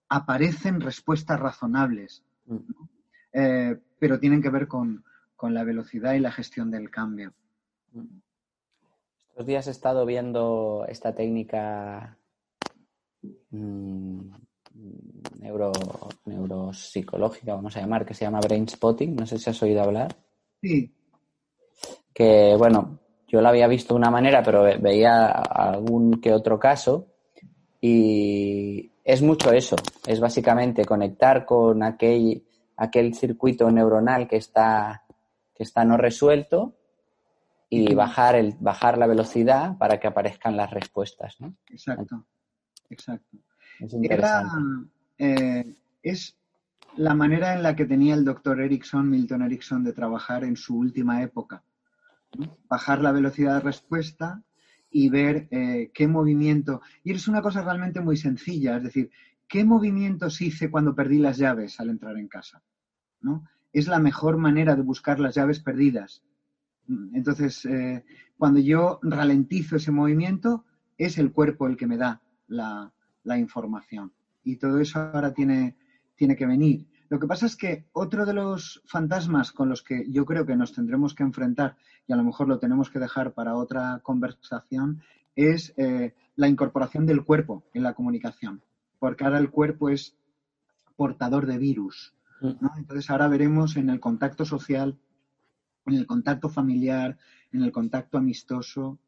aparecen 0.10 0.82
respuestas 0.82 1.40
razonables. 1.40 2.24
Eh, 3.34 3.78
pero 3.98 4.20
tienen 4.20 4.42
que 4.42 4.50
ver 4.50 4.68
con, 4.68 5.04
la 5.42 5.64
velocidad 5.64 6.14
y 6.14 6.20
la 6.20 6.32
gestión 6.32 6.70
del 6.70 6.92
cambio. 6.92 7.34
Estos 9.30 9.46
días 9.48 9.68
he 9.68 9.72
estado 9.72 10.06
viendo 10.06 10.86
esta 10.88 11.16
técnica 11.16 12.16
mm, 13.50 14.36
neuro, 15.40 15.72
neuropsicológica, 16.26 17.56
vamos 17.56 17.76
a 17.76 17.82
llamar, 17.82 18.06
que 18.06 18.14
se 18.14 18.26
llama 18.26 18.40
brain 18.40 18.68
spotting. 18.68 19.16
No 19.16 19.26
sé 19.26 19.38
si 19.38 19.50
has 19.50 19.62
oído 19.64 19.82
hablar. 19.82 20.16
Sí. 20.62 20.94
Que, 22.14 22.56
bueno, 22.58 23.00
yo 23.28 23.42
la 23.42 23.50
había 23.50 23.68
visto 23.68 23.94
de 23.94 24.00
una 24.00 24.12
manera, 24.12 24.44
pero 24.44 24.64
veía 24.80 25.28
algún 25.28 26.22
que 26.22 26.34
otro 26.34 26.60
caso. 26.60 27.08
Y 27.80 28.92
es 29.04 29.22
mucho 29.22 29.52
eso. 29.52 29.76
Es 30.06 30.20
básicamente 30.20 30.86
conectar 30.86 31.46
con 31.46 31.82
aquel 31.84 32.44
aquel 32.82 33.14
circuito 33.14 33.70
neuronal 33.70 34.28
que 34.28 34.38
está, 34.38 35.04
que 35.54 35.64
está 35.64 35.86
no 35.86 35.98
resuelto 35.98 36.76
y 37.70 37.94
bajar, 37.94 38.36
el, 38.36 38.56
bajar 38.60 38.98
la 38.98 39.06
velocidad 39.06 39.78
para 39.78 40.00
que 40.00 40.08
aparezcan 40.08 40.58
las 40.58 40.72
respuestas. 40.72 41.40
¿no? 41.40 41.56
Exacto, 41.70 42.26
exacto. 42.90 43.38
Es 43.82 43.94
interesante. 43.94 44.90
Eh, 45.18 45.76
es 46.04 46.38
la 46.98 47.16
manera 47.16 47.56
en 47.56 47.64
la 47.64 47.76
que 47.76 47.86
tenía 47.86 48.14
el 48.14 48.24
doctor 48.24 48.62
Erickson, 48.62 49.10
Milton 49.10 49.42
Erickson, 49.42 49.84
de 49.84 49.94
trabajar 49.94 50.44
en 50.44 50.56
su 50.56 50.78
última 50.78 51.24
época. 51.24 51.64
Bajar 52.70 53.02
la 53.02 53.12
velocidad 53.12 53.56
de 53.56 53.62
respuesta 53.62 54.44
y 54.92 55.10
ver 55.10 55.48
eh, 55.50 55.90
qué 55.94 56.08
movimiento. 56.08 56.82
Y 57.04 57.12
es 57.12 57.28
una 57.28 57.42
cosa 57.42 57.64
realmente 57.64 58.02
muy 58.02 58.18
sencilla, 58.18 58.78
es 58.78 58.84
decir, 58.84 59.10
¿qué 59.48 59.66
movimientos 59.66 60.42
hice 60.42 60.70
cuando 60.70 60.94
perdí 60.94 61.18
las 61.18 61.38
llaves 61.38 61.80
al 61.80 61.90
entrar 61.90 62.18
en 62.18 62.28
casa? 62.28 62.62
Es 63.74 63.88
la 63.88 64.00
mejor 64.00 64.38
manera 64.38 64.76
de 64.76 64.84
buscar 64.84 65.20
las 65.20 65.34
llaves 65.34 65.60
perdidas. 65.60 66.24
Entonces, 67.14 67.66
eh, 67.66 68.04
cuando 68.38 68.60
yo 68.60 69.00
ralentizo 69.02 69.78
ese 69.78 69.92
movimiento, 69.92 70.66
es 70.98 71.18
el 71.18 71.32
cuerpo 71.32 71.68
el 71.68 71.78
que 71.78 71.88
me 71.88 71.98
da 71.98 72.22
la, 72.48 72.92
información. 73.38 74.12
Y 74.44 74.58
todo 74.58 74.80
eso 74.80 75.00
ahora 75.00 75.34
tiene, 75.34 75.76
tiene 76.16 76.36
que 76.36 76.46
venir. 76.46 76.88
Lo 77.10 77.20
que 77.20 77.28
pasa 77.28 77.46
es 77.46 77.56
que 77.56 77.86
otro 77.92 78.26
de 78.26 78.34
los 78.34 78.82
fantasmas 78.86 79.52
con 79.52 79.68
los 79.70 79.84
que 79.84 80.06
yo 80.10 80.26
creo 80.26 80.46
que 80.46 80.56
nos 80.56 80.74
tendremos 80.74 81.14
que 81.14 81.24
enfrentar, 81.24 81.76
y 82.08 82.14
a 82.14 82.16
lo 82.16 82.24
mejor 82.24 82.48
lo 82.48 82.58
tenemos 82.58 82.90
que 82.90 83.00
dejar 83.00 83.34
para 83.34 83.56
otra 83.56 84.00
conversación, 84.02 85.02
es 85.36 85.74
eh, 85.78 86.14
la 86.36 86.48
incorporación 86.48 87.06
del 87.06 87.24
cuerpo 87.24 87.66
en 87.74 87.84
la 87.84 87.94
comunicación. 87.94 88.62
Porque 88.98 89.24
ahora 89.24 89.40
el 89.40 89.50
cuerpo 89.50 89.90
es 89.90 90.16
portador 90.96 91.48
de 91.48 91.58
virus. 91.58 92.14
Entonces 92.42 93.10
ahora 93.10 93.28
veremos 93.28 93.76
en 93.76 93.90
el 93.90 94.00
contacto 94.00 94.46
social, 94.46 94.98
en 95.86 95.96
el 95.96 96.08
contacto 96.08 96.50
familiar, 96.50 97.18
en 97.52 97.62
el 97.62 97.72
contacto 97.72 98.18
amistoso, 98.18 99.00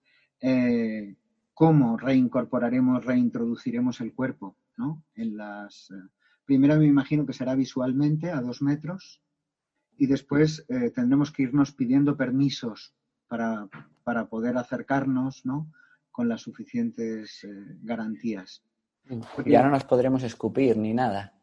eh, 0.41 1.15
cómo 1.53 1.97
reincorporaremos, 1.97 3.05
reintroduciremos 3.05 4.01
el 4.01 4.13
cuerpo, 4.13 4.57
¿no? 4.77 5.03
En 5.15 5.37
las, 5.37 5.89
eh, 5.91 6.09
primero 6.45 6.77
me 6.77 6.85
imagino 6.85 7.25
que 7.25 7.33
será 7.33 7.55
visualmente 7.55 8.31
a 8.31 8.41
dos 8.41 8.61
metros 8.61 9.21
y 9.97 10.07
después 10.07 10.65
eh, 10.69 10.91
tendremos 10.91 11.31
que 11.31 11.43
irnos 11.43 11.73
pidiendo 11.73 12.17
permisos 12.17 12.95
para, 13.27 13.67
poder 14.29 14.57
acercarnos, 14.57 15.45
¿no? 15.45 15.71
Con 16.11 16.29
las 16.29 16.41
suficientes 16.41 17.47
garantías. 17.81 18.63
ya 19.45 19.63
no 19.63 19.71
nos 19.71 19.85
podremos 19.85 20.21
escupir 20.21 20.77
ni 20.77 20.93
nada. 20.93 21.33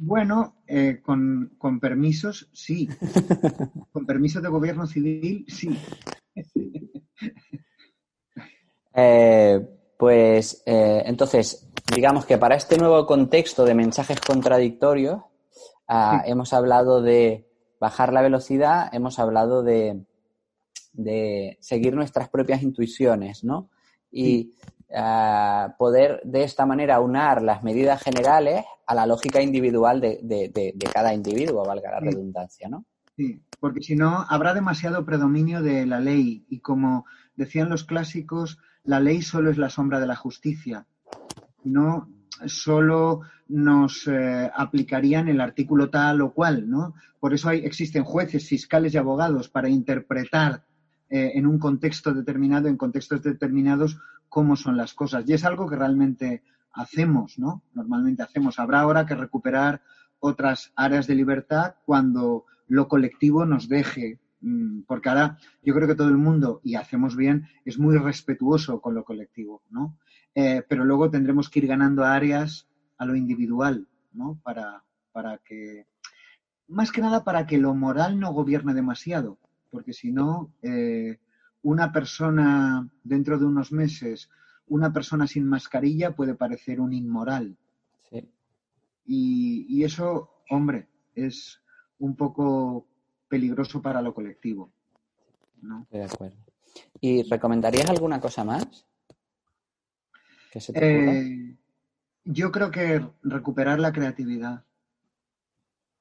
Bueno, 0.00 0.62
eh, 0.68 1.00
con, 1.02 1.50
permisos, 1.80 2.48
sí. 2.52 2.88
con 3.92 4.06
permisos 4.06 4.40
de 4.42 4.48
gobierno 4.48 4.86
civil, 4.86 5.44
sí. 5.48 5.76
Eh, 9.00 9.60
pues 9.96 10.60
eh, 10.66 11.04
entonces, 11.06 11.68
digamos 11.94 12.26
que 12.26 12.36
para 12.36 12.56
este 12.56 12.76
nuevo 12.78 13.06
contexto 13.06 13.64
de 13.64 13.74
mensajes 13.74 14.20
contradictorios, 14.20 15.22
ah, 15.86 16.24
hemos 16.26 16.52
hablado 16.52 17.00
de 17.00 17.46
bajar 17.78 18.12
la 18.12 18.22
velocidad, 18.22 18.92
hemos 18.92 19.20
hablado 19.20 19.62
de, 19.62 20.04
de 20.92 21.58
seguir 21.60 21.94
nuestras 21.94 22.28
propias 22.28 22.60
intuiciones, 22.62 23.44
¿no? 23.44 23.70
Y 24.10 24.54
poder 25.78 26.20
de 26.24 26.42
esta 26.42 26.66
manera 26.66 26.98
unar 26.98 27.42
las 27.42 27.62
medidas 27.62 28.02
generales 28.02 28.64
a 28.86 28.94
la 28.96 29.06
lógica 29.06 29.40
individual 29.40 30.00
de, 30.00 30.74
cada 30.92 31.14
individuo, 31.14 31.64
valga 31.64 31.92
la 31.92 32.00
redundancia, 32.00 32.68
¿no? 32.68 32.84
Sí, 33.14 33.42
porque 33.60 33.82
si 33.82 33.94
no, 33.94 34.24
habrá 34.28 34.54
demasiado 34.54 35.04
predominio 35.04 35.62
de 35.62 35.86
la 35.86 36.00
ley 36.00 36.46
y 36.48 36.60
como 36.60 37.04
decían 37.36 37.68
los 37.68 37.84
clásicos, 37.84 38.58
la 38.88 39.00
ley 39.00 39.20
solo 39.20 39.50
es 39.50 39.58
la 39.58 39.68
sombra 39.68 40.00
de 40.00 40.06
la 40.06 40.16
justicia. 40.16 40.86
No 41.64 42.08
solo 42.46 43.20
nos 43.48 44.06
eh, 44.06 44.50
aplicarían 44.54 45.28
el 45.28 45.42
artículo 45.42 45.90
tal 45.90 46.22
o 46.22 46.32
cual, 46.32 46.70
¿no? 46.70 46.94
Por 47.20 47.34
eso 47.34 47.50
hay, 47.50 47.58
existen 47.66 48.02
jueces, 48.02 48.48
fiscales 48.48 48.94
y 48.94 48.96
abogados 48.96 49.50
para 49.50 49.68
interpretar 49.68 50.64
eh, 51.10 51.32
en 51.34 51.46
un 51.46 51.58
contexto 51.58 52.14
determinado, 52.14 52.66
en 52.68 52.78
contextos 52.78 53.22
determinados, 53.22 53.98
cómo 54.30 54.56
son 54.56 54.78
las 54.78 54.94
cosas. 54.94 55.24
Y 55.26 55.34
es 55.34 55.44
algo 55.44 55.68
que 55.68 55.76
realmente 55.76 56.42
hacemos, 56.72 57.38
¿no? 57.38 57.64
Normalmente 57.74 58.22
hacemos. 58.22 58.58
Habrá 58.58 58.80
ahora 58.80 59.04
que 59.04 59.16
recuperar 59.16 59.82
otras 60.18 60.72
áreas 60.76 61.06
de 61.06 61.14
libertad 61.14 61.74
cuando 61.84 62.46
lo 62.66 62.88
colectivo 62.88 63.44
nos 63.44 63.68
deje, 63.68 64.18
porque 64.86 65.08
ahora 65.08 65.38
yo 65.62 65.74
creo 65.74 65.88
que 65.88 65.94
todo 65.94 66.08
el 66.08 66.16
mundo, 66.16 66.60
y 66.62 66.74
hacemos 66.76 67.16
bien, 67.16 67.48
es 67.64 67.78
muy 67.78 67.96
respetuoso 67.96 68.80
con 68.80 68.94
lo 68.94 69.04
colectivo, 69.04 69.62
¿no? 69.70 69.98
Eh, 70.34 70.62
pero 70.68 70.84
luego 70.84 71.10
tendremos 71.10 71.50
que 71.50 71.60
ir 71.60 71.66
ganando 71.66 72.04
áreas 72.04 72.68
a 72.96 73.04
lo 73.04 73.16
individual, 73.16 73.88
¿no? 74.12 74.38
Para, 74.42 74.84
para 75.12 75.38
que, 75.38 75.86
más 76.68 76.92
que 76.92 77.00
nada 77.00 77.24
para 77.24 77.46
que 77.46 77.58
lo 77.58 77.74
moral 77.74 78.20
no 78.20 78.32
gobierne 78.32 78.74
demasiado, 78.74 79.38
porque 79.70 79.92
si 79.92 80.12
no, 80.12 80.52
eh, 80.62 81.18
una 81.62 81.92
persona 81.92 82.88
dentro 83.02 83.38
de 83.38 83.46
unos 83.46 83.72
meses 83.72 84.30
una 84.68 84.92
persona 84.92 85.26
sin 85.26 85.46
mascarilla 85.46 86.14
puede 86.14 86.34
parecer 86.34 86.80
un 86.80 86.92
inmoral. 86.92 87.56
Sí. 88.10 88.28
Y, 89.06 89.66
y 89.68 89.84
eso, 89.84 90.30
hombre, 90.50 90.88
es 91.14 91.60
un 91.98 92.16
poco 92.16 92.86
peligroso 93.28 93.80
para 93.82 94.02
lo 94.02 94.14
colectivo. 94.14 94.72
¿no? 95.62 95.86
De 95.90 96.04
acuerdo. 96.04 96.36
¿Y 97.00 97.22
recomendarías 97.22 97.88
alguna 97.90 98.20
cosa 98.20 98.44
más? 98.44 98.86
¿Que 100.50 100.60
se 100.60 100.72
te? 100.72 101.18
Eh, 101.18 101.56
yo 102.24 102.52
creo 102.52 102.70
que 102.70 103.06
recuperar 103.22 103.80
la 103.80 103.92
creatividad. 103.92 104.64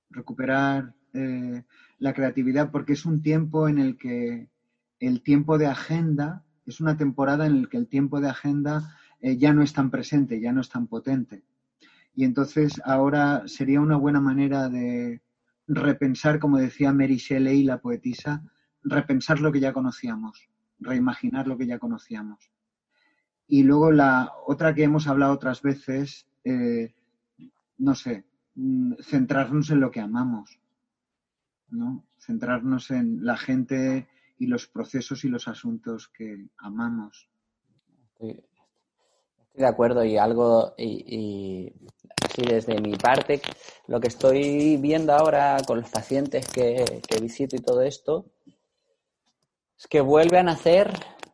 Recuperar 0.10 0.94
eh, 1.14 1.64
la 2.00 2.14
creatividad 2.14 2.72
porque 2.72 2.94
es 2.94 3.06
un 3.06 3.22
tiempo 3.22 3.68
en 3.68 3.80
el 3.80 3.98
que 3.98 4.50
el 5.00 5.22
tiempo 5.22 5.58
de 5.58 5.68
agenda, 5.68 6.44
es 6.66 6.82
una 6.82 6.98
temporada 6.98 7.46
en 7.46 7.64
la 7.64 7.70
que 7.70 7.78
el 7.78 7.88
tiempo 7.88 8.20
de 8.20 8.30
agenda 8.30 8.98
eh, 9.22 9.38
ya 9.38 9.54
no 9.54 9.62
es 9.64 9.74
tan 9.74 9.92
presente, 9.92 10.40
ya 10.40 10.52
no 10.52 10.62
es 10.62 10.70
tan 10.70 10.88
potente. 10.88 11.44
Y 12.16 12.24
entonces 12.24 12.82
ahora 12.84 13.44
sería 13.48 13.80
una 13.80 13.96
buena 13.96 14.20
manera 14.20 14.70
de 14.70 15.22
repensar, 15.68 16.40
como 16.40 16.58
decía 16.58 16.94
Mary 16.94 17.18
Shelley, 17.18 17.64
la 17.64 17.80
poetisa, 17.80 18.44
repensar 18.84 19.40
lo 19.40 19.52
que 19.52 19.60
ya 19.60 19.74
conocíamos, 19.74 20.50
reimaginar 20.80 21.48
lo 21.48 21.58
que 21.58 21.68
ya 21.68 21.80
conocíamos. 21.80 22.52
Y 23.48 23.64
luego 23.64 23.92
la 23.92 24.34
otra 24.46 24.74
que 24.74 24.84
hemos 24.84 25.08
hablado 25.08 25.34
otras 25.34 25.62
veces, 25.62 26.28
eh, 26.44 26.94
no 27.78 27.96
sé, 27.96 28.26
mm, 28.56 28.94
centrarnos 29.02 29.70
en 29.70 29.80
lo 29.80 29.92
que 29.92 30.00
amamos, 30.00 30.60
¿no? 31.70 32.06
Centrarnos 32.18 32.92
en 32.92 33.26
la 33.26 33.38
gente 33.38 34.08
y 34.38 34.48
los 34.48 34.68
procesos 34.68 35.24
y 35.26 35.30
los 35.30 35.48
asuntos 35.48 36.10
que 36.10 36.50
amamos. 36.58 37.30
Estoy, 38.12 38.44
de 39.56 39.66
acuerdo 39.66 40.04
y 40.04 40.18
algo, 40.18 40.76
y 40.78 41.74
así 42.38 42.42
desde 42.42 42.80
mi 42.82 42.96
parte, 42.96 43.42
lo 43.88 44.00
que 44.00 44.08
estoy 44.08 44.78
viendo 44.78 45.14
ahora 45.14 45.58
con 45.66 45.82
los 45.82 45.90
pacientes 45.90 46.48
que, 46.48 47.02
que 47.08 47.20
visito 47.20 47.56
y 47.56 47.60
todo 47.60 47.82
esto, 47.82 48.26
es 49.78 49.88
que 49.88 50.02
vuelve 50.02 50.38
a 50.38 50.44
nacer, 50.44 50.92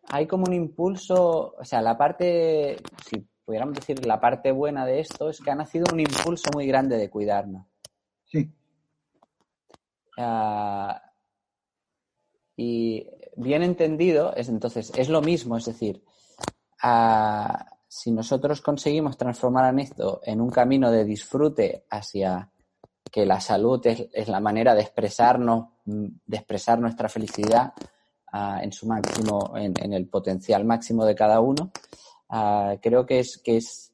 hay 0.09 0.27
como 0.27 0.45
un 0.45 0.53
impulso, 0.53 1.55
o 1.57 1.65
sea, 1.65 1.81
la 1.81 1.97
parte, 1.97 2.77
si 3.05 3.25
pudiéramos 3.45 3.75
decir 3.75 4.05
la 4.05 4.19
parte 4.19 4.51
buena 4.51 4.85
de 4.85 4.99
esto, 4.99 5.29
es 5.29 5.39
que 5.39 5.51
ha 5.51 5.55
nacido 5.55 5.85
un 5.91 5.99
impulso 5.99 6.49
muy 6.53 6.67
grande 6.67 6.97
de 6.97 7.09
cuidarnos. 7.09 7.65
Sí, 8.25 8.51
Ah, 10.17 11.01
y 12.55 13.07
bien 13.35 13.63
entendido, 13.63 14.35
es 14.35 14.47
entonces, 14.47 14.91
es 14.95 15.09
lo 15.09 15.21
mismo, 15.21 15.57
es 15.57 15.65
decir, 15.65 16.03
ah, 16.83 17.72
si 17.95 18.11
nosotros 18.11 18.59
conseguimos 18.59 19.17
transformar 19.17 19.71
en 19.71 19.77
esto 19.77 20.19
en 20.23 20.41
un 20.41 20.49
camino 20.49 20.89
de 20.89 21.05
disfrute 21.05 21.85
hacia 21.91 22.49
que 23.11 23.23
la 23.23 23.39
salud 23.39 23.85
es, 23.85 24.07
es 24.11 24.27
la 24.29 24.39
manera 24.39 24.73
de 24.73 24.81
expresarnos, 24.81 25.67
mm, 25.85 26.07
de 26.25 26.37
expresar 26.37 26.79
nuestra 26.79 27.07
felicidad 27.07 27.71
ah, 28.31 28.61
en 28.63 28.71
su 28.71 28.87
máximo, 28.87 29.53
en, 29.55 29.75
en 29.79 29.93
el 29.93 30.07
potencial 30.07 30.65
máximo 30.65 31.05
de 31.05 31.13
cada 31.13 31.39
uno, 31.39 31.71
ah, 32.29 32.77
creo 32.81 33.05
que 33.05 33.19
es, 33.19 33.37
que 33.37 33.57
es 33.57 33.93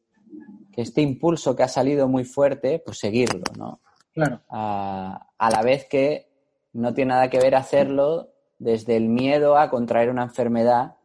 que 0.72 0.82
este 0.82 1.02
impulso 1.02 1.54
que 1.54 1.64
ha 1.64 1.68
salido 1.68 2.08
muy 2.08 2.24
fuerte, 2.24 2.80
pues 2.80 3.00
seguirlo, 3.00 3.44
¿no? 3.58 3.82
claro. 4.14 4.40
a, 4.48 5.28
a 5.38 5.50
la 5.50 5.62
vez 5.62 5.88
que 5.90 6.32
no 6.72 6.94
tiene 6.94 7.10
nada 7.10 7.30
que 7.30 7.40
ver 7.40 7.54
hacerlo 7.54 8.30
desde 8.60 8.96
el 8.96 9.10
miedo 9.10 9.58
a 9.58 9.70
contraer 9.70 10.10
una 10.10 10.24
enfermedad 10.24 10.96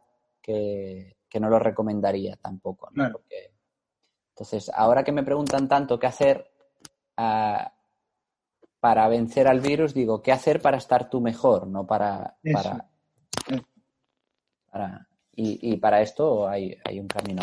que, 0.41 1.14
que 1.35 1.41
no 1.41 1.49
lo 1.51 1.59
recomendaría 1.59 2.37
tampoco. 2.37 2.87
¿no? 2.91 2.95
Claro. 2.95 3.13
Porque- 3.15 3.51
entonces, 4.31 4.71
ahora 4.73 5.03
que 5.03 5.11
me 5.11 5.25
preguntan 5.25 5.67
tanto 5.69 5.99
qué 5.99 6.07
hacer 6.07 6.49
ah, 7.17 7.73
para 8.79 9.09
vencer 9.09 9.49
al 9.49 9.59
virus, 9.59 9.95
digo, 9.95 10.23
¿qué 10.23 10.31
hacer 10.31 10.63
para 10.63 10.77
estar 10.77 11.11
tú 11.11 11.21
mejor? 11.21 11.67
No 11.67 11.85
para... 11.89 12.37
Para- 14.71 15.09
y, 15.37 15.73
y 15.73 15.77
para 15.79 16.01
esto 16.03 16.47
hay, 16.49 16.77
hay 16.85 17.01
un 17.01 17.09
camino, 17.09 17.43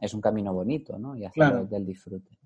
es 0.00 0.12
un 0.12 0.20
camino 0.20 0.52
bonito, 0.52 0.98
¿no? 0.98 1.14
Y 1.16 1.24
hacerlo 1.24 1.50
Claro. 1.50 1.66
del 1.66 1.86
disfrute. 1.86 2.36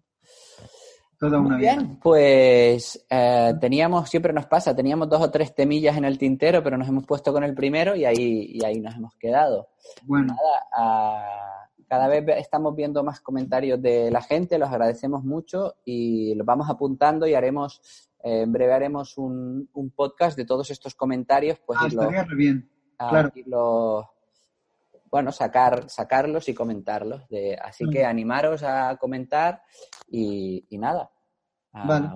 Toda 1.20 1.38
una 1.38 1.50
Muy 1.50 1.58
vida. 1.60 1.74
bien, 1.76 1.98
pues 2.02 3.06
eh, 3.10 3.52
teníamos, 3.60 4.08
siempre 4.08 4.32
nos 4.32 4.46
pasa, 4.46 4.74
teníamos 4.74 5.06
dos 5.08 5.20
o 5.20 5.30
tres 5.30 5.54
temillas 5.54 5.96
en 5.98 6.06
el 6.06 6.16
tintero, 6.16 6.62
pero 6.62 6.78
nos 6.78 6.88
hemos 6.88 7.04
puesto 7.04 7.30
con 7.30 7.44
el 7.44 7.54
primero 7.54 7.94
y 7.94 8.06
ahí, 8.06 8.52
y 8.54 8.64
ahí 8.64 8.80
nos 8.80 8.96
hemos 8.96 9.14
quedado. 9.16 9.68
Bueno, 10.04 10.28
Nada, 10.28 10.66
ah, 10.74 11.66
cada 11.86 12.08
vez 12.08 12.24
ve- 12.24 12.38
estamos 12.38 12.74
viendo 12.74 13.04
más 13.04 13.20
comentarios 13.20 13.82
de 13.82 14.10
la 14.10 14.22
gente, 14.22 14.58
los 14.58 14.70
agradecemos 14.70 15.22
mucho 15.22 15.74
y 15.84 16.34
los 16.36 16.46
vamos 16.46 16.70
apuntando 16.70 17.26
y 17.26 17.34
haremos, 17.34 17.82
eh, 18.24 18.40
en 18.42 18.52
breve 18.52 18.72
haremos 18.72 19.18
un, 19.18 19.68
un 19.74 19.90
podcast 19.90 20.38
de 20.38 20.46
todos 20.46 20.70
estos 20.70 20.94
comentarios, 20.94 21.58
pues 21.66 21.78
ah, 21.82 21.86
irlo- 21.88 22.36
bien. 22.36 22.70
a 22.96 23.08
claro. 23.10 23.28
irlo- 23.34 24.08
bueno, 25.10 25.32
sacar, 25.32 25.88
sacarlos 25.90 26.48
y 26.48 26.54
comentarlos. 26.54 27.28
De, 27.28 27.56
así 27.56 27.88
que 27.90 28.04
Mm. 28.04 28.08
animaros 28.08 28.62
a 28.62 28.96
comentar 28.96 29.62
y, 30.08 30.64
y 30.68 30.78
nada. 30.78 31.10
Ah, 31.72 31.84
Vale. 31.86 32.08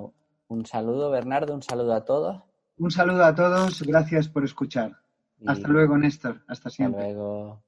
Un 0.49 0.67
saludo, 0.67 1.11
Bernardo, 1.11 1.55
un 1.55 1.63
saludo 1.63 1.95
a 1.95 2.05
todos. 2.05 2.43
Un 2.77 2.91
saludo 2.91 3.25
a 3.25 3.35
todos, 3.35 3.83
gracias 3.83 4.29
por 4.29 4.45
escuchar. 4.45 4.93
y 5.39 5.49
Hasta 5.49 5.69
luego, 5.69 5.97
Néstor. 5.99 6.37
Hasta 6.43 6.53
Hasta 6.53 6.71
siempre. 6.71 7.13
luego. 7.13 7.63